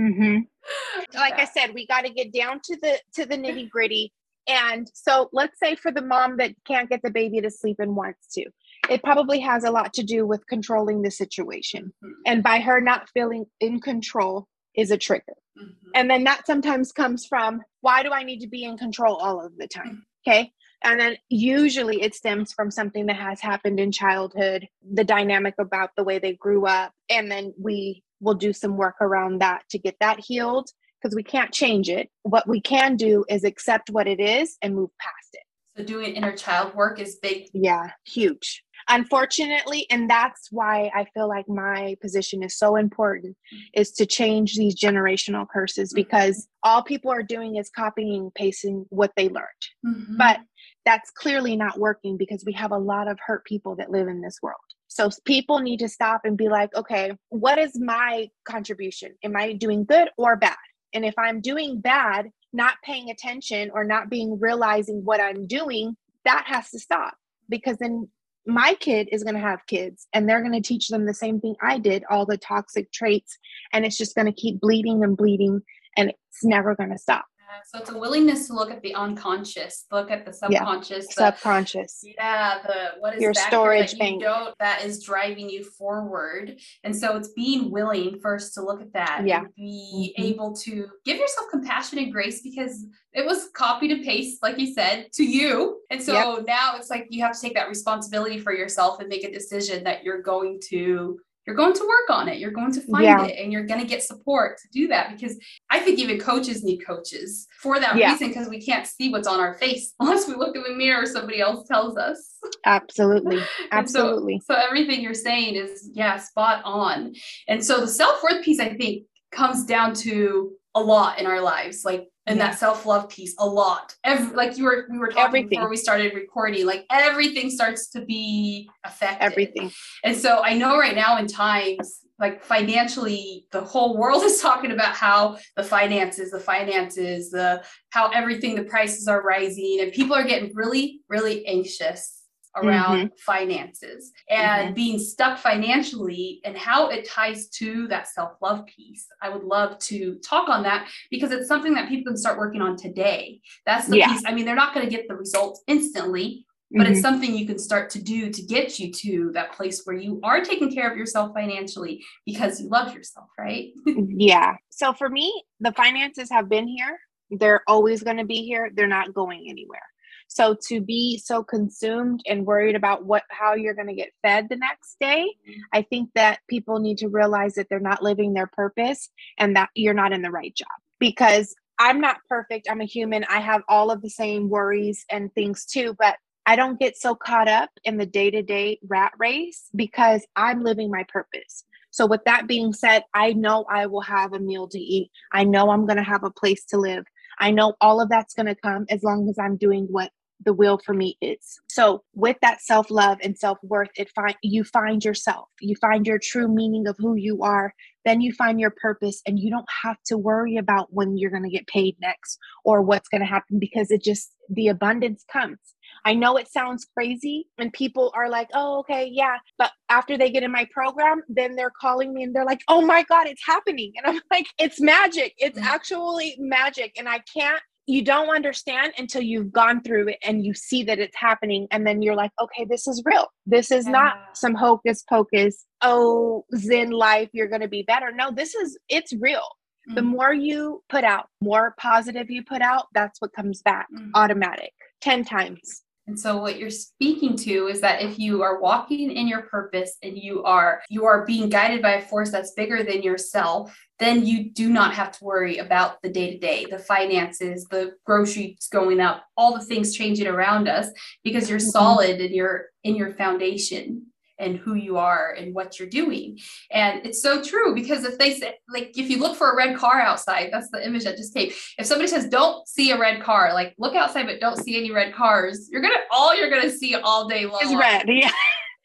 mm-hmm. 0.00 0.38
Like 1.14 1.34
I 1.34 1.44
said, 1.44 1.74
we 1.74 1.86
got 1.86 2.02
to 2.02 2.10
get 2.10 2.32
down 2.32 2.60
to 2.64 2.76
the 2.82 2.98
to 3.14 3.26
the 3.26 3.36
nitty 3.36 3.70
gritty. 3.70 4.12
And 4.48 4.90
so, 4.92 5.28
let's 5.32 5.58
say 5.62 5.76
for 5.76 5.92
the 5.92 6.02
mom 6.02 6.38
that 6.38 6.54
can't 6.66 6.90
get 6.90 7.00
the 7.02 7.10
baby 7.10 7.40
to 7.40 7.50
sleep 7.50 7.76
and 7.78 7.94
wants 7.94 8.26
to, 8.34 8.46
it 8.90 9.02
probably 9.02 9.38
has 9.40 9.64
a 9.64 9.70
lot 9.70 9.94
to 9.94 10.02
do 10.02 10.26
with 10.26 10.46
controlling 10.48 11.02
the 11.02 11.10
situation. 11.10 11.92
Mm-hmm. 12.04 12.12
And 12.26 12.42
by 12.42 12.58
her 12.60 12.80
not 12.80 13.08
feeling 13.10 13.46
in 13.60 13.80
control 13.80 14.48
is 14.76 14.90
a 14.90 14.98
trigger. 14.98 15.34
Mm-hmm. 15.58 15.90
And 15.94 16.10
then 16.10 16.24
that 16.24 16.46
sometimes 16.46 16.92
comes 16.92 17.26
from 17.26 17.62
why 17.80 18.02
do 18.02 18.10
I 18.10 18.22
need 18.22 18.40
to 18.40 18.48
be 18.48 18.64
in 18.64 18.76
control 18.76 19.16
all 19.16 19.44
of 19.44 19.56
the 19.56 19.68
time? 19.68 19.86
Mm-hmm. 20.26 20.30
Okay. 20.30 20.52
And 20.82 21.00
then 21.00 21.16
usually 21.28 22.02
it 22.02 22.14
stems 22.14 22.52
from 22.52 22.70
something 22.70 23.06
that 23.06 23.16
has 23.16 23.40
happened 23.40 23.80
in 23.80 23.90
childhood, 23.90 24.68
the 24.82 25.04
dynamic 25.04 25.54
about 25.58 25.90
the 25.96 26.04
way 26.04 26.18
they 26.18 26.34
grew 26.34 26.66
up. 26.66 26.92
And 27.08 27.30
then 27.30 27.54
we 27.58 28.02
will 28.20 28.34
do 28.34 28.52
some 28.52 28.76
work 28.76 28.96
around 29.00 29.40
that 29.40 29.62
to 29.70 29.78
get 29.78 29.96
that 30.00 30.20
healed 30.20 30.68
because 31.00 31.14
we 31.14 31.22
can't 31.22 31.52
change 31.52 31.88
it. 31.88 32.10
What 32.22 32.48
we 32.48 32.60
can 32.60 32.96
do 32.96 33.24
is 33.28 33.44
accept 33.44 33.90
what 33.90 34.06
it 34.06 34.20
is 34.20 34.56
and 34.60 34.74
move 34.74 34.90
past 34.98 35.28
it. 35.32 35.42
So 35.76 35.84
doing 35.84 36.14
inner 36.14 36.36
child 36.36 36.74
work 36.74 37.00
is 37.00 37.16
big. 37.16 37.48
Yeah, 37.52 37.90
huge 38.04 38.63
unfortunately 38.88 39.86
and 39.90 40.08
that's 40.08 40.48
why 40.50 40.90
i 40.94 41.04
feel 41.14 41.28
like 41.28 41.48
my 41.48 41.96
position 42.00 42.42
is 42.42 42.56
so 42.56 42.76
important 42.76 43.36
is 43.74 43.90
to 43.92 44.06
change 44.06 44.54
these 44.54 44.74
generational 44.74 45.46
curses 45.48 45.90
mm-hmm. 45.90 46.02
because 46.02 46.48
all 46.62 46.82
people 46.82 47.10
are 47.10 47.22
doing 47.22 47.56
is 47.56 47.70
copying 47.70 48.22
and 48.22 48.34
pasting 48.34 48.86
what 48.90 49.12
they 49.16 49.28
learned. 49.28 49.46
Mm-hmm. 49.86 50.16
but 50.16 50.38
that's 50.84 51.10
clearly 51.10 51.56
not 51.56 51.78
working 51.78 52.18
because 52.18 52.44
we 52.44 52.52
have 52.52 52.70
a 52.70 52.78
lot 52.78 53.08
of 53.08 53.18
hurt 53.24 53.44
people 53.46 53.74
that 53.76 53.90
live 53.90 54.06
in 54.06 54.20
this 54.20 54.36
world. 54.42 54.60
So 54.88 55.08
people 55.24 55.60
need 55.60 55.78
to 55.78 55.88
stop 55.88 56.22
and 56.24 56.36
be 56.36 56.48
like 56.48 56.74
okay 56.74 57.12
what 57.30 57.58
is 57.58 57.78
my 57.78 58.28
contribution? 58.44 59.14
Am 59.22 59.36
i 59.36 59.52
doing 59.52 59.84
good 59.84 60.10
or 60.18 60.36
bad? 60.36 60.56
And 60.92 61.04
if 61.04 61.14
i'm 61.18 61.40
doing 61.40 61.80
bad 61.80 62.30
not 62.52 62.76
paying 62.84 63.10
attention 63.10 63.70
or 63.74 63.82
not 63.84 64.08
being 64.08 64.38
realizing 64.38 65.04
what 65.04 65.20
i'm 65.20 65.46
doing 65.46 65.96
that 66.24 66.44
has 66.46 66.70
to 66.70 66.78
stop 66.78 67.14
because 67.48 67.76
then 67.78 68.08
my 68.46 68.74
kid 68.80 69.08
is 69.10 69.24
going 69.24 69.34
to 69.34 69.40
have 69.40 69.66
kids 69.66 70.06
and 70.12 70.28
they're 70.28 70.42
going 70.42 70.52
to 70.52 70.66
teach 70.66 70.88
them 70.88 71.06
the 71.06 71.14
same 71.14 71.40
thing 71.40 71.54
I 71.62 71.78
did, 71.78 72.04
all 72.10 72.26
the 72.26 72.36
toxic 72.36 72.92
traits. 72.92 73.38
And 73.72 73.84
it's 73.84 73.96
just 73.96 74.14
going 74.14 74.26
to 74.26 74.32
keep 74.32 74.60
bleeding 74.60 75.02
and 75.02 75.16
bleeding 75.16 75.62
and 75.96 76.10
it's 76.10 76.44
never 76.44 76.74
going 76.74 76.90
to 76.90 76.98
stop. 76.98 77.24
So 77.66 77.80
it's 77.80 77.90
a 77.90 77.98
willingness 77.98 78.46
to 78.48 78.54
look 78.54 78.70
at 78.70 78.82
the 78.82 78.94
unconscious, 78.94 79.86
look 79.90 80.10
at 80.10 80.24
the 80.24 80.32
subconscious, 80.32 81.06
yeah. 81.10 81.30
the, 81.30 81.36
subconscious. 81.36 82.00
Yeah, 82.02 82.62
the 82.62 83.00
what 83.00 83.14
is 83.14 83.22
your 83.22 83.34
storage 83.34 83.98
bank 83.98 84.22
that 84.58 84.84
is 84.84 85.02
driving 85.02 85.48
you 85.48 85.64
forward. 85.64 86.58
And 86.82 86.94
so 86.94 87.16
it's 87.16 87.28
being 87.28 87.70
willing 87.70 88.18
first 88.20 88.54
to 88.54 88.62
look 88.62 88.80
at 88.80 88.92
that. 88.92 89.22
Yeah. 89.26 89.44
be 89.56 90.14
mm-hmm. 90.18 90.26
able 90.26 90.56
to 90.56 90.86
give 91.04 91.18
yourself 91.18 91.50
compassion 91.50 91.98
and 91.98 92.12
grace 92.12 92.42
because 92.42 92.86
it 93.12 93.24
was 93.24 93.48
copy 93.54 93.88
to 93.88 94.02
paste, 94.02 94.42
like 94.42 94.58
you 94.58 94.72
said, 94.72 95.06
to 95.14 95.24
you. 95.24 95.80
And 95.90 96.02
so 96.02 96.36
yep. 96.36 96.46
now 96.46 96.76
it's 96.76 96.90
like 96.90 97.06
you 97.10 97.22
have 97.22 97.34
to 97.34 97.40
take 97.40 97.54
that 97.54 97.68
responsibility 97.68 98.38
for 98.38 98.52
yourself 98.52 99.00
and 99.00 99.08
make 99.08 99.24
a 99.24 99.32
decision 99.32 99.84
that 99.84 100.02
you're 100.02 100.22
going 100.22 100.60
to 100.70 101.18
you're 101.46 101.56
going 101.56 101.74
to 101.74 101.82
work 101.82 102.16
on 102.16 102.28
it. 102.28 102.38
You're 102.38 102.50
going 102.50 102.72
to 102.72 102.80
find 102.80 103.04
yeah. 103.04 103.24
it 103.24 103.38
and 103.38 103.52
you're 103.52 103.66
going 103.66 103.80
to 103.80 103.86
get 103.86 104.02
support 104.02 104.58
to 104.58 104.68
do 104.72 104.88
that 104.88 105.10
because 105.10 105.38
i 105.70 105.78
think 105.78 105.98
even 105.98 106.18
coaches 106.18 106.64
need 106.64 106.78
coaches 106.78 107.46
for 107.60 107.78
that 107.78 107.96
yeah. 107.96 108.12
reason 108.12 108.28
because 108.28 108.48
we 108.48 108.60
can't 108.60 108.86
see 108.86 109.10
what's 109.10 109.28
on 109.28 109.40
our 109.40 109.54
face 109.54 109.94
unless 110.00 110.28
we 110.28 110.34
look 110.34 110.56
in 110.56 110.62
the 110.62 110.74
mirror 110.74 111.06
somebody 111.06 111.40
else 111.40 111.66
tells 111.68 111.96
us. 111.96 112.36
Absolutely. 112.64 113.40
Absolutely 113.72 114.40
so, 114.44 114.54
so 114.54 114.60
everything 114.60 115.00
you're 115.00 115.14
saying 115.14 115.56
is 115.56 115.90
yeah 115.92 116.16
spot 116.16 116.62
on. 116.64 117.14
And 117.48 117.64
so 117.64 117.80
the 117.80 117.88
self-worth 117.88 118.44
piece 118.44 118.60
i 118.60 118.74
think 118.74 119.04
comes 119.30 119.64
down 119.64 119.94
to 119.94 120.52
a 120.74 120.80
lot 120.80 121.18
in 121.18 121.26
our 121.26 121.40
lives 121.40 121.84
like 121.84 122.08
and 122.26 122.38
yeah. 122.38 122.48
that 122.48 122.58
self-love 122.58 123.08
piece 123.08 123.34
a 123.38 123.46
lot 123.46 123.94
every 124.02 124.34
like 124.34 124.56
you 124.56 124.64
were 124.64 124.86
we 124.90 124.98
were 124.98 125.08
talking 125.08 125.24
everything. 125.24 125.48
before 125.50 125.68
we 125.68 125.76
started 125.76 126.14
recording 126.14 126.66
like 126.66 126.84
everything 126.90 127.50
starts 127.50 127.90
to 127.90 128.04
be 128.04 128.68
affected 128.84 129.24
everything 129.24 129.70
and 130.02 130.16
so 130.16 130.42
i 130.42 130.54
know 130.54 130.78
right 130.78 130.96
now 130.96 131.18
in 131.18 131.26
times 131.26 132.00
like 132.18 132.42
financially 132.42 133.46
the 133.52 133.60
whole 133.60 133.96
world 133.96 134.22
is 134.22 134.40
talking 134.40 134.70
about 134.70 134.94
how 134.94 135.36
the 135.56 135.62
finances 135.62 136.30
the 136.30 136.40
finances 136.40 137.30
the 137.30 137.62
how 137.90 138.08
everything 138.10 138.54
the 138.54 138.64
prices 138.64 139.06
are 139.06 139.22
rising 139.22 139.78
and 139.80 139.92
people 139.92 140.14
are 140.14 140.24
getting 140.24 140.50
really 140.54 141.00
really 141.08 141.46
anxious 141.46 142.23
around 142.56 142.98
mm-hmm. 142.98 143.16
finances 143.18 144.12
and 144.28 144.66
mm-hmm. 144.66 144.74
being 144.74 144.98
stuck 144.98 145.38
financially 145.38 146.40
and 146.44 146.56
how 146.56 146.88
it 146.88 147.08
ties 147.08 147.48
to 147.48 147.88
that 147.88 148.08
self 148.08 148.32
love 148.40 148.64
piece. 148.66 149.06
I 149.22 149.28
would 149.28 149.44
love 149.44 149.78
to 149.80 150.16
talk 150.16 150.48
on 150.48 150.62
that 150.64 150.88
because 151.10 151.32
it's 151.32 151.48
something 151.48 151.74
that 151.74 151.88
people 151.88 152.12
can 152.12 152.16
start 152.16 152.38
working 152.38 152.62
on 152.62 152.76
today. 152.76 153.40
That's 153.66 153.88
the 153.88 153.98
yeah. 153.98 154.12
piece. 154.12 154.22
I 154.26 154.32
mean, 154.32 154.44
they're 154.44 154.54
not 154.54 154.74
going 154.74 154.86
to 154.86 154.94
get 154.94 155.08
the 155.08 155.16
results 155.16 155.62
instantly, 155.66 156.46
but 156.70 156.84
mm-hmm. 156.84 156.92
it's 156.92 157.02
something 157.02 157.36
you 157.36 157.46
can 157.46 157.58
start 157.58 157.90
to 157.90 158.02
do 158.02 158.30
to 158.30 158.42
get 158.42 158.78
you 158.78 158.92
to 158.92 159.30
that 159.34 159.52
place 159.52 159.82
where 159.84 159.96
you 159.96 160.20
are 160.22 160.42
taking 160.42 160.72
care 160.72 160.90
of 160.90 160.96
yourself 160.96 161.32
financially 161.34 162.02
because 162.26 162.60
you 162.60 162.68
love 162.68 162.94
yourself, 162.94 163.28
right? 163.38 163.72
yeah. 163.86 164.54
So 164.70 164.92
for 164.92 165.08
me, 165.08 165.44
the 165.60 165.72
finances 165.72 166.30
have 166.30 166.48
been 166.48 166.66
here. 166.66 166.98
They're 167.30 167.62
always 167.66 168.02
going 168.02 168.18
to 168.18 168.24
be 168.24 168.44
here. 168.44 168.70
They're 168.74 168.86
not 168.86 169.14
going 169.14 169.46
anywhere. 169.48 169.82
So 170.28 170.56
to 170.68 170.80
be 170.80 171.18
so 171.18 171.44
consumed 171.44 172.22
and 172.26 172.46
worried 172.46 172.74
about 172.74 173.04
what 173.04 173.22
how 173.28 173.54
you're 173.54 173.74
going 173.74 173.88
to 173.88 173.94
get 173.94 174.12
fed 174.22 174.48
the 174.48 174.56
next 174.56 174.96
day, 175.00 175.26
mm-hmm. 175.48 175.60
I 175.72 175.82
think 175.82 176.10
that 176.14 176.40
people 176.48 176.80
need 176.80 176.98
to 176.98 177.08
realize 177.08 177.54
that 177.54 177.68
they're 177.68 177.80
not 177.80 178.02
living 178.02 178.34
their 178.34 178.48
purpose 178.48 179.10
and 179.38 179.56
that 179.56 179.70
you're 179.74 179.94
not 179.94 180.12
in 180.12 180.22
the 180.22 180.30
right 180.30 180.54
job. 180.54 180.68
Because 180.98 181.54
I'm 181.78 182.00
not 182.00 182.18
perfect. 182.28 182.68
I'm 182.70 182.80
a 182.80 182.86
human. 182.86 183.24
I 183.24 183.40
have 183.40 183.62
all 183.68 183.90
of 183.90 184.02
the 184.02 184.10
same 184.10 184.48
worries 184.48 185.04
and 185.10 185.32
things 185.34 185.64
too, 185.64 185.94
but 185.98 186.16
I 186.46 186.56
don't 186.56 186.78
get 186.78 186.96
so 186.96 187.14
caught 187.14 187.48
up 187.48 187.70
in 187.84 187.96
the 187.96 188.06
day 188.06 188.30
to 188.30 188.42
day 188.42 188.78
rat 188.86 189.12
race 189.18 189.68
because 189.74 190.26
I'm 190.36 190.62
living 190.62 190.90
my 190.90 191.04
purpose. 191.08 191.64
So, 191.90 192.06
with 192.06 192.24
that 192.24 192.48
being 192.48 192.72
said, 192.72 193.04
I 193.14 193.32
know 193.32 193.64
I 193.70 193.86
will 193.86 194.02
have 194.02 194.32
a 194.32 194.40
meal 194.40 194.68
to 194.68 194.78
eat. 194.78 195.10
I 195.32 195.44
know 195.44 195.70
I'm 195.70 195.86
going 195.86 195.96
to 195.96 196.02
have 196.02 196.24
a 196.24 196.30
place 196.30 196.64
to 196.66 196.76
live. 196.76 197.04
I 197.38 197.50
know 197.50 197.74
all 197.80 198.00
of 198.00 198.08
that's 198.08 198.34
going 198.34 198.46
to 198.46 198.54
come 198.54 198.86
as 198.90 199.02
long 199.02 199.28
as 199.28 199.38
I'm 199.38 199.56
doing 199.56 199.86
what 199.90 200.10
the 200.44 200.52
will 200.52 200.78
for 200.84 200.92
me 200.92 201.16
is. 201.20 201.60
So 201.68 202.02
with 202.14 202.36
that 202.42 202.60
self-love 202.60 203.18
and 203.22 203.38
self-worth, 203.38 203.90
it 203.96 204.10
find 204.14 204.34
you 204.42 204.64
find 204.64 205.04
yourself. 205.04 205.48
You 205.60 205.76
find 205.76 206.06
your 206.06 206.18
true 206.18 206.48
meaning 206.48 206.86
of 206.86 206.96
who 206.98 207.14
you 207.14 207.42
are. 207.42 207.74
Then 208.04 208.20
you 208.20 208.32
find 208.32 208.60
your 208.60 208.70
purpose 208.70 209.22
and 209.26 209.38
you 209.38 209.50
don't 209.50 209.68
have 209.82 209.96
to 210.06 210.18
worry 210.18 210.56
about 210.56 210.88
when 210.90 211.16
you're 211.16 211.30
going 211.30 211.44
to 211.44 211.50
get 211.50 211.66
paid 211.66 211.96
next 212.00 212.38
or 212.64 212.82
what's 212.82 213.08
going 213.08 213.22
to 213.22 213.26
happen 213.26 213.58
because 213.58 213.90
it 213.90 214.02
just 214.02 214.32
the 214.50 214.68
abundance 214.68 215.24
comes. 215.32 215.58
I 216.04 216.14
know 216.14 216.36
it 216.36 216.48
sounds 216.48 216.86
crazy 216.96 217.46
and 217.58 217.72
people 217.72 218.12
are 218.14 218.28
like, 218.28 218.48
oh, 218.52 218.80
okay, 218.80 219.08
yeah. 219.10 219.36
But 219.58 219.72
after 219.88 220.18
they 220.18 220.30
get 220.30 220.42
in 220.42 220.52
my 220.52 220.68
program, 220.72 221.22
then 221.28 221.56
they're 221.56 221.72
calling 221.80 222.12
me 222.12 222.22
and 222.22 222.34
they're 222.34 222.44
like, 222.44 222.60
oh 222.68 222.82
my 222.82 223.04
God, 223.04 223.26
it's 223.26 223.44
happening. 223.46 223.92
And 223.96 224.06
I'm 224.06 224.22
like, 224.30 224.46
it's 224.58 224.80
magic. 224.80 225.34
It's 225.38 225.58
mm-hmm. 225.58 225.68
actually 225.68 226.36
magic. 226.38 226.92
And 226.98 227.08
I 227.08 227.20
can't 227.36 227.60
you 227.86 228.02
don't 228.02 228.34
understand 228.34 228.92
until 228.96 229.22
you've 229.22 229.52
gone 229.52 229.82
through 229.82 230.08
it 230.08 230.18
and 230.22 230.44
you 230.44 230.54
see 230.54 230.82
that 230.84 230.98
it's 230.98 231.16
happening 231.16 231.66
and 231.70 231.86
then 231.86 232.02
you're 232.02 232.14
like 232.14 232.30
okay 232.40 232.64
this 232.64 232.86
is 232.86 233.02
real 233.04 233.26
this 233.46 233.70
is 233.70 233.84
yeah. 233.84 233.92
not 233.92 234.14
some 234.32 234.54
hocus 234.54 235.04
pocus 235.08 235.66
oh 235.82 236.44
zen 236.56 236.90
life 236.90 237.28
you're 237.32 237.48
going 237.48 237.60
to 237.60 237.68
be 237.68 237.82
better 237.82 238.10
no 238.10 238.30
this 238.32 238.54
is 238.54 238.78
it's 238.88 239.12
real 239.20 239.40
mm-hmm. 239.40 239.96
the 239.96 240.02
more 240.02 240.32
you 240.32 240.82
put 240.88 241.04
out 241.04 241.26
more 241.40 241.74
positive 241.78 242.30
you 242.30 242.42
put 242.42 242.62
out 242.62 242.86
that's 242.94 243.20
what 243.20 243.32
comes 243.34 243.60
back 243.62 243.86
mm-hmm. 243.94 244.10
automatic 244.14 244.72
10 245.02 245.24
times 245.24 245.83
and 246.06 246.18
so 246.18 246.36
what 246.36 246.58
you're 246.58 246.70
speaking 246.70 247.34
to 247.36 247.68
is 247.68 247.80
that 247.80 248.02
if 248.02 248.18
you 248.18 248.42
are 248.42 248.60
walking 248.60 249.10
in 249.10 249.26
your 249.26 249.42
purpose 249.42 249.96
and 250.02 250.18
you 250.18 250.42
are 250.44 250.82
you 250.90 251.06
are 251.06 251.24
being 251.24 251.48
guided 251.48 251.80
by 251.80 251.92
a 251.92 252.02
force 252.02 252.30
that's 252.30 252.52
bigger 252.52 252.82
than 252.82 253.02
yourself, 253.02 253.74
then 253.98 254.26
you 254.26 254.50
do 254.50 254.68
not 254.68 254.92
have 254.94 255.12
to 255.12 255.24
worry 255.24 255.58
about 255.58 256.02
the 256.02 256.10
day 256.10 256.32
to 256.32 256.38
day, 256.38 256.66
the 256.66 256.78
finances, 256.78 257.66
the 257.70 257.94
groceries 258.04 258.68
going 258.70 259.00
up, 259.00 259.24
all 259.36 259.54
the 259.56 259.64
things 259.64 259.94
changing 259.94 260.26
around 260.26 260.68
us 260.68 260.88
because 261.22 261.48
you're 261.48 261.58
mm-hmm. 261.58 261.70
solid 261.70 262.20
in 262.20 262.34
your 262.34 262.66
in 262.82 262.96
your 262.96 263.14
foundation. 263.14 264.06
And 264.38 264.56
who 264.56 264.74
you 264.74 264.96
are 264.96 265.32
and 265.32 265.54
what 265.54 265.78
you're 265.78 265.88
doing. 265.88 266.38
And 266.70 267.04
it's 267.06 267.22
so 267.22 267.42
true 267.42 267.74
because 267.74 268.04
if 268.04 268.18
they 268.18 268.34
say, 268.34 268.54
like, 268.68 268.96
if 268.96 269.10
you 269.10 269.18
look 269.18 269.36
for 269.36 269.52
a 269.52 269.56
red 269.56 269.76
car 269.76 270.00
outside, 270.00 270.50
that's 270.52 270.70
the 270.70 270.84
image 270.84 271.04
that 271.04 271.16
just 271.16 271.34
came. 271.34 271.52
If 271.78 271.86
somebody 271.86 272.08
says, 272.08 272.28
don't 272.28 272.66
see 272.68 272.90
a 272.90 272.98
red 272.98 273.22
car, 273.22 273.52
like 273.54 273.74
look 273.78 273.94
outside, 273.94 274.26
but 274.26 274.40
don't 274.40 274.58
see 274.58 274.76
any 274.76 274.90
red 274.90 275.14
cars, 275.14 275.68
you're 275.70 275.82
going 275.82 275.94
to, 275.94 276.00
all 276.10 276.36
you're 276.36 276.50
going 276.50 276.62
to 276.62 276.70
see 276.70 276.94
all 276.94 277.28
day 277.28 277.46
long. 277.46 277.60
Is 277.62 277.74
red. 277.74 278.08
Yeah. 278.14 278.30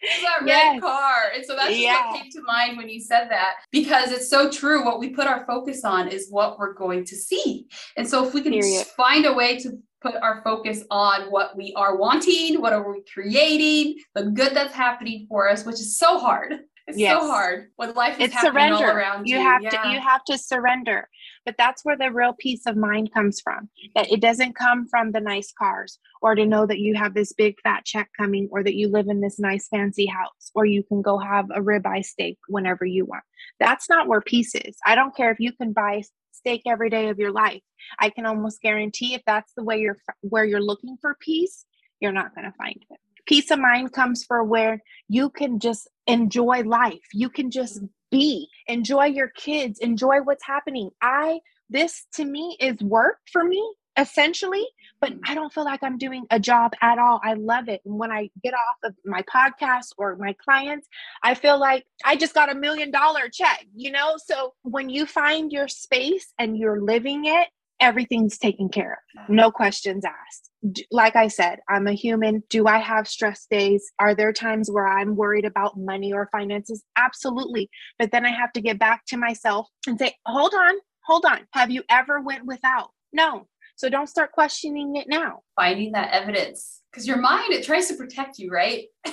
Is 0.02 0.22
that 0.22 0.40
yes. 0.46 0.74
red 0.76 0.82
car. 0.82 1.16
And 1.36 1.46
so 1.46 1.56
that's 1.58 1.76
yeah. 1.76 2.08
what 2.08 2.22
came 2.22 2.32
to 2.32 2.42
mind 2.44 2.78
when 2.78 2.88
you 2.88 3.02
said 3.02 3.28
that 3.32 3.56
because 3.70 4.14
it's 4.14 4.30
so 4.30 4.50
true. 4.50 4.86
What 4.86 4.98
we 4.98 5.10
put 5.10 5.28
our 5.28 5.46
focus 5.46 5.84
on 5.84 6.08
is 6.08 6.28
what 6.30 6.58
we're 6.58 6.74
going 6.74 7.04
to 7.06 7.18
see. 7.18 7.68
And 7.98 8.08
so 8.08 8.26
if 8.26 8.34
we 8.34 8.42
can 8.42 8.62
find 8.96 9.26
a 9.26 9.34
way 9.34 9.60
to 9.60 9.78
put 10.02 10.16
our 10.16 10.42
focus 10.44 10.84
on 10.90 11.24
what 11.32 11.56
we 11.58 11.74
are 11.76 11.98
wanting, 11.98 12.62
what 12.62 12.74
are 12.74 12.90
we 12.90 13.04
creating, 13.12 13.96
the 14.16 14.26
good 14.26 14.54
that's 14.54 14.74
happening 14.74 15.26
for 15.28 15.50
us, 15.50 15.66
which 15.66 15.76
is 15.76 15.98
so 15.98 16.20
hard. 16.20 16.60
It's 16.90 16.98
yes. 16.98 17.22
so 17.22 17.28
hard 17.28 17.70
when 17.76 17.94
life 17.94 18.20
is 18.20 18.26
it's 18.26 18.34
happening 18.34 18.54
surrender. 18.54 18.86
all 18.88 18.98
around 18.98 19.28
you. 19.28 19.38
You 19.38 19.44
have 19.44 19.62
yeah. 19.62 19.70
to 19.70 19.90
you 19.90 20.00
have 20.00 20.24
to 20.26 20.40
surrender. 20.40 21.08
But 21.46 21.56
that's 21.56 21.86
where 21.86 21.96
the 21.96 22.12
real 22.12 22.34
peace 22.38 22.66
of 22.66 22.76
mind 22.76 23.14
comes 23.14 23.40
from. 23.42 23.70
That 23.94 24.12
it 24.12 24.22
doesn't 24.22 24.56
come 24.56 24.88
from 24.88 25.12
the 25.12 25.20
nice 25.20 25.54
cars 25.58 26.00
or 26.24 26.34
to 26.34 26.48
know 26.48 26.66
that 26.66 26.80
you 26.80 26.96
have 26.96 27.14
this 27.14 27.32
big 27.32 27.56
fat 27.62 27.86
check 27.86 28.10
coming 28.18 28.50
or 28.52 28.64
that 28.64 28.74
you 28.74 28.90
live 28.90 29.08
in 29.08 29.22
this 29.22 29.40
nice 29.40 29.68
fancy 29.68 30.08
house 30.08 30.52
or 30.56 30.66
you 30.66 30.82
can 30.82 31.04
go 31.04 31.20
have 31.20 31.46
a 31.52 31.62
ribeye 31.62 32.04
steak 32.04 32.40
whenever 32.48 32.86
you 32.86 33.06
want. 33.06 33.24
That's 33.60 33.88
not 33.88 34.08
where 34.08 34.22
peace 34.22 34.56
is. 34.56 34.76
I 34.84 34.96
don't 34.96 35.16
care 35.16 35.32
if 35.32 35.40
you 35.40 35.52
can 35.52 35.74
buy 35.74 36.02
steak 36.32 36.64
every 36.66 36.90
day 36.90 37.10
of 37.10 37.20
your 37.20 37.32
life. 37.32 37.62
I 38.00 38.10
can 38.10 38.26
almost 38.26 38.62
guarantee 38.62 39.14
if 39.14 39.22
that's 39.28 39.54
the 39.56 39.64
way 39.64 39.80
you're 39.80 39.98
where 40.22 40.46
you're 40.46 40.60
looking 40.60 40.98
for 41.00 41.16
peace, 41.20 41.66
you're 42.00 42.12
not 42.12 42.34
going 42.34 42.46
to 42.46 42.58
find 42.58 42.84
it. 42.90 43.00
Peace 43.30 43.52
of 43.52 43.60
mind 43.60 43.94
comes 43.94 44.24
for 44.24 44.44
where 44.44 44.82
you 45.08 45.30
can 45.30 45.60
just 45.60 45.88
enjoy 46.08 46.64
life. 46.64 47.06
You 47.14 47.30
can 47.30 47.52
just 47.52 47.78
mm-hmm. 47.78 47.86
be, 48.10 48.50
enjoy 48.66 49.06
your 49.06 49.28
kids, 49.28 49.78
enjoy 49.78 50.22
what's 50.24 50.44
happening. 50.44 50.90
I 51.00 51.42
this 51.70 52.08
to 52.16 52.26
me 52.26 52.58
is 52.60 52.82
work 52.82 53.20
for 53.32 53.44
me 53.44 53.64
essentially, 53.96 54.66
but 55.00 55.12
mm-hmm. 55.12 55.32
I 55.32 55.36
don't 55.36 55.54
feel 55.54 55.64
like 55.64 55.84
I'm 55.84 56.00
doing 56.00 56.26
a 56.32 56.40
job 56.40 56.74
at 56.82 56.98
all. 56.98 57.22
I 57.24 57.36
love 57.36 57.70
it. 57.70 57.82
And 57.86 58.00
when 58.00 58.12
I 58.12 58.32
get 58.44 58.56
off 58.56 58.78
of 58.84 58.96
my 59.06 59.22
podcast 59.22 59.90
or 60.00 60.16
my 60.16 60.34
clients, 60.44 60.88
I 61.22 61.36
feel 61.36 61.60
like 61.60 61.86
I 62.04 62.16
just 62.16 62.34
got 62.34 62.52
a 62.52 62.56
million 62.56 62.90
dollar 62.90 63.30
check, 63.32 63.64
you 63.76 63.92
know? 63.92 64.16
So 64.26 64.56
when 64.64 64.90
you 64.90 65.06
find 65.06 65.52
your 65.52 65.68
space 65.68 66.34
and 66.40 66.58
you're 66.58 66.82
living 66.82 67.26
it, 67.26 67.50
everything's 67.80 68.38
taken 68.38 68.70
care 68.70 68.94
of. 68.94 69.22
Mm-hmm. 69.22 69.36
No 69.36 69.52
questions 69.52 70.04
asked. 70.06 70.50
Like 70.92 71.16
I 71.16 71.28
said, 71.28 71.60
I'm 71.70 71.88
a 71.88 71.94
human. 71.94 72.44
Do 72.50 72.68
I 72.68 72.78
have 72.78 73.08
stress 73.08 73.48
days? 73.50 73.92
Are 74.00 74.14
there 74.14 74.34
times 74.34 74.70
where 74.70 74.88
I'm 74.88 75.16
worried 75.16 75.46
about 75.46 75.78
money 75.78 76.12
or 76.12 76.30
finances? 76.32 76.84
Absolutely. 76.98 77.70
But 77.98 78.12
then 78.12 78.26
I 78.26 78.32
have 78.32 78.52
to 78.54 78.62
get 78.62 78.80
back 78.80 79.06
to 79.08 79.18
myself 79.18 79.68
and 79.88 79.98
say, 79.98 80.16
"Hold 80.26 80.54
on. 80.54 80.76
Hold 81.06 81.26
on. 81.26 81.48
Have 81.54 81.72
you 81.72 81.84
ever 81.90 82.22
went 82.22 82.46
without?" 82.46 82.90
No. 83.14 83.48
So 83.76 83.90
don't 83.90 84.08
start 84.08 84.34
questioning 84.34 84.98
it 84.98 85.08
now. 85.08 85.40
Finding 85.56 85.94
that 85.94 86.12
evidence 86.12 86.82
because 86.92 87.08
your 87.08 87.18
mind 87.18 87.54
it 87.54 87.64
tries 87.64 87.88
to 87.88 87.96
protect 87.96 88.38
you, 88.38 88.52
right? 88.52 88.86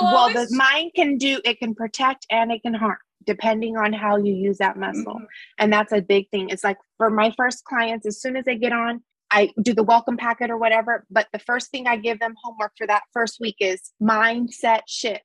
well, 0.00 0.16
always... 0.16 0.50
the 0.50 0.56
mind 0.56 0.92
can 0.94 1.18
do 1.18 1.40
it 1.44 1.58
can 1.58 1.74
protect 1.74 2.26
and 2.30 2.52
it 2.52 2.62
can 2.62 2.74
harm 2.74 2.98
depending 3.24 3.76
on 3.76 3.92
how 3.92 4.16
you 4.16 4.32
use 4.32 4.58
that 4.58 4.76
muscle. 4.76 5.14
Mm-hmm. 5.14 5.24
And 5.58 5.72
that's 5.72 5.92
a 5.92 6.00
big 6.00 6.28
thing. 6.30 6.48
It's 6.50 6.64
like 6.64 6.78
for 6.96 7.10
my 7.10 7.32
first 7.36 7.64
clients, 7.64 8.06
as 8.06 8.20
soon 8.20 8.36
as 8.36 8.44
they 8.44 8.56
get 8.56 8.72
on, 8.72 9.02
I 9.32 9.50
do 9.62 9.72
the 9.72 9.82
welcome 9.82 10.18
packet 10.18 10.50
or 10.50 10.58
whatever. 10.58 11.06
But 11.10 11.26
the 11.32 11.38
first 11.38 11.70
thing 11.70 11.86
I 11.86 11.96
give 11.96 12.20
them 12.20 12.34
homework 12.42 12.72
for 12.76 12.86
that 12.86 13.02
first 13.14 13.38
week 13.40 13.56
is 13.60 13.80
mindset 14.00 14.82
shift. 14.86 15.22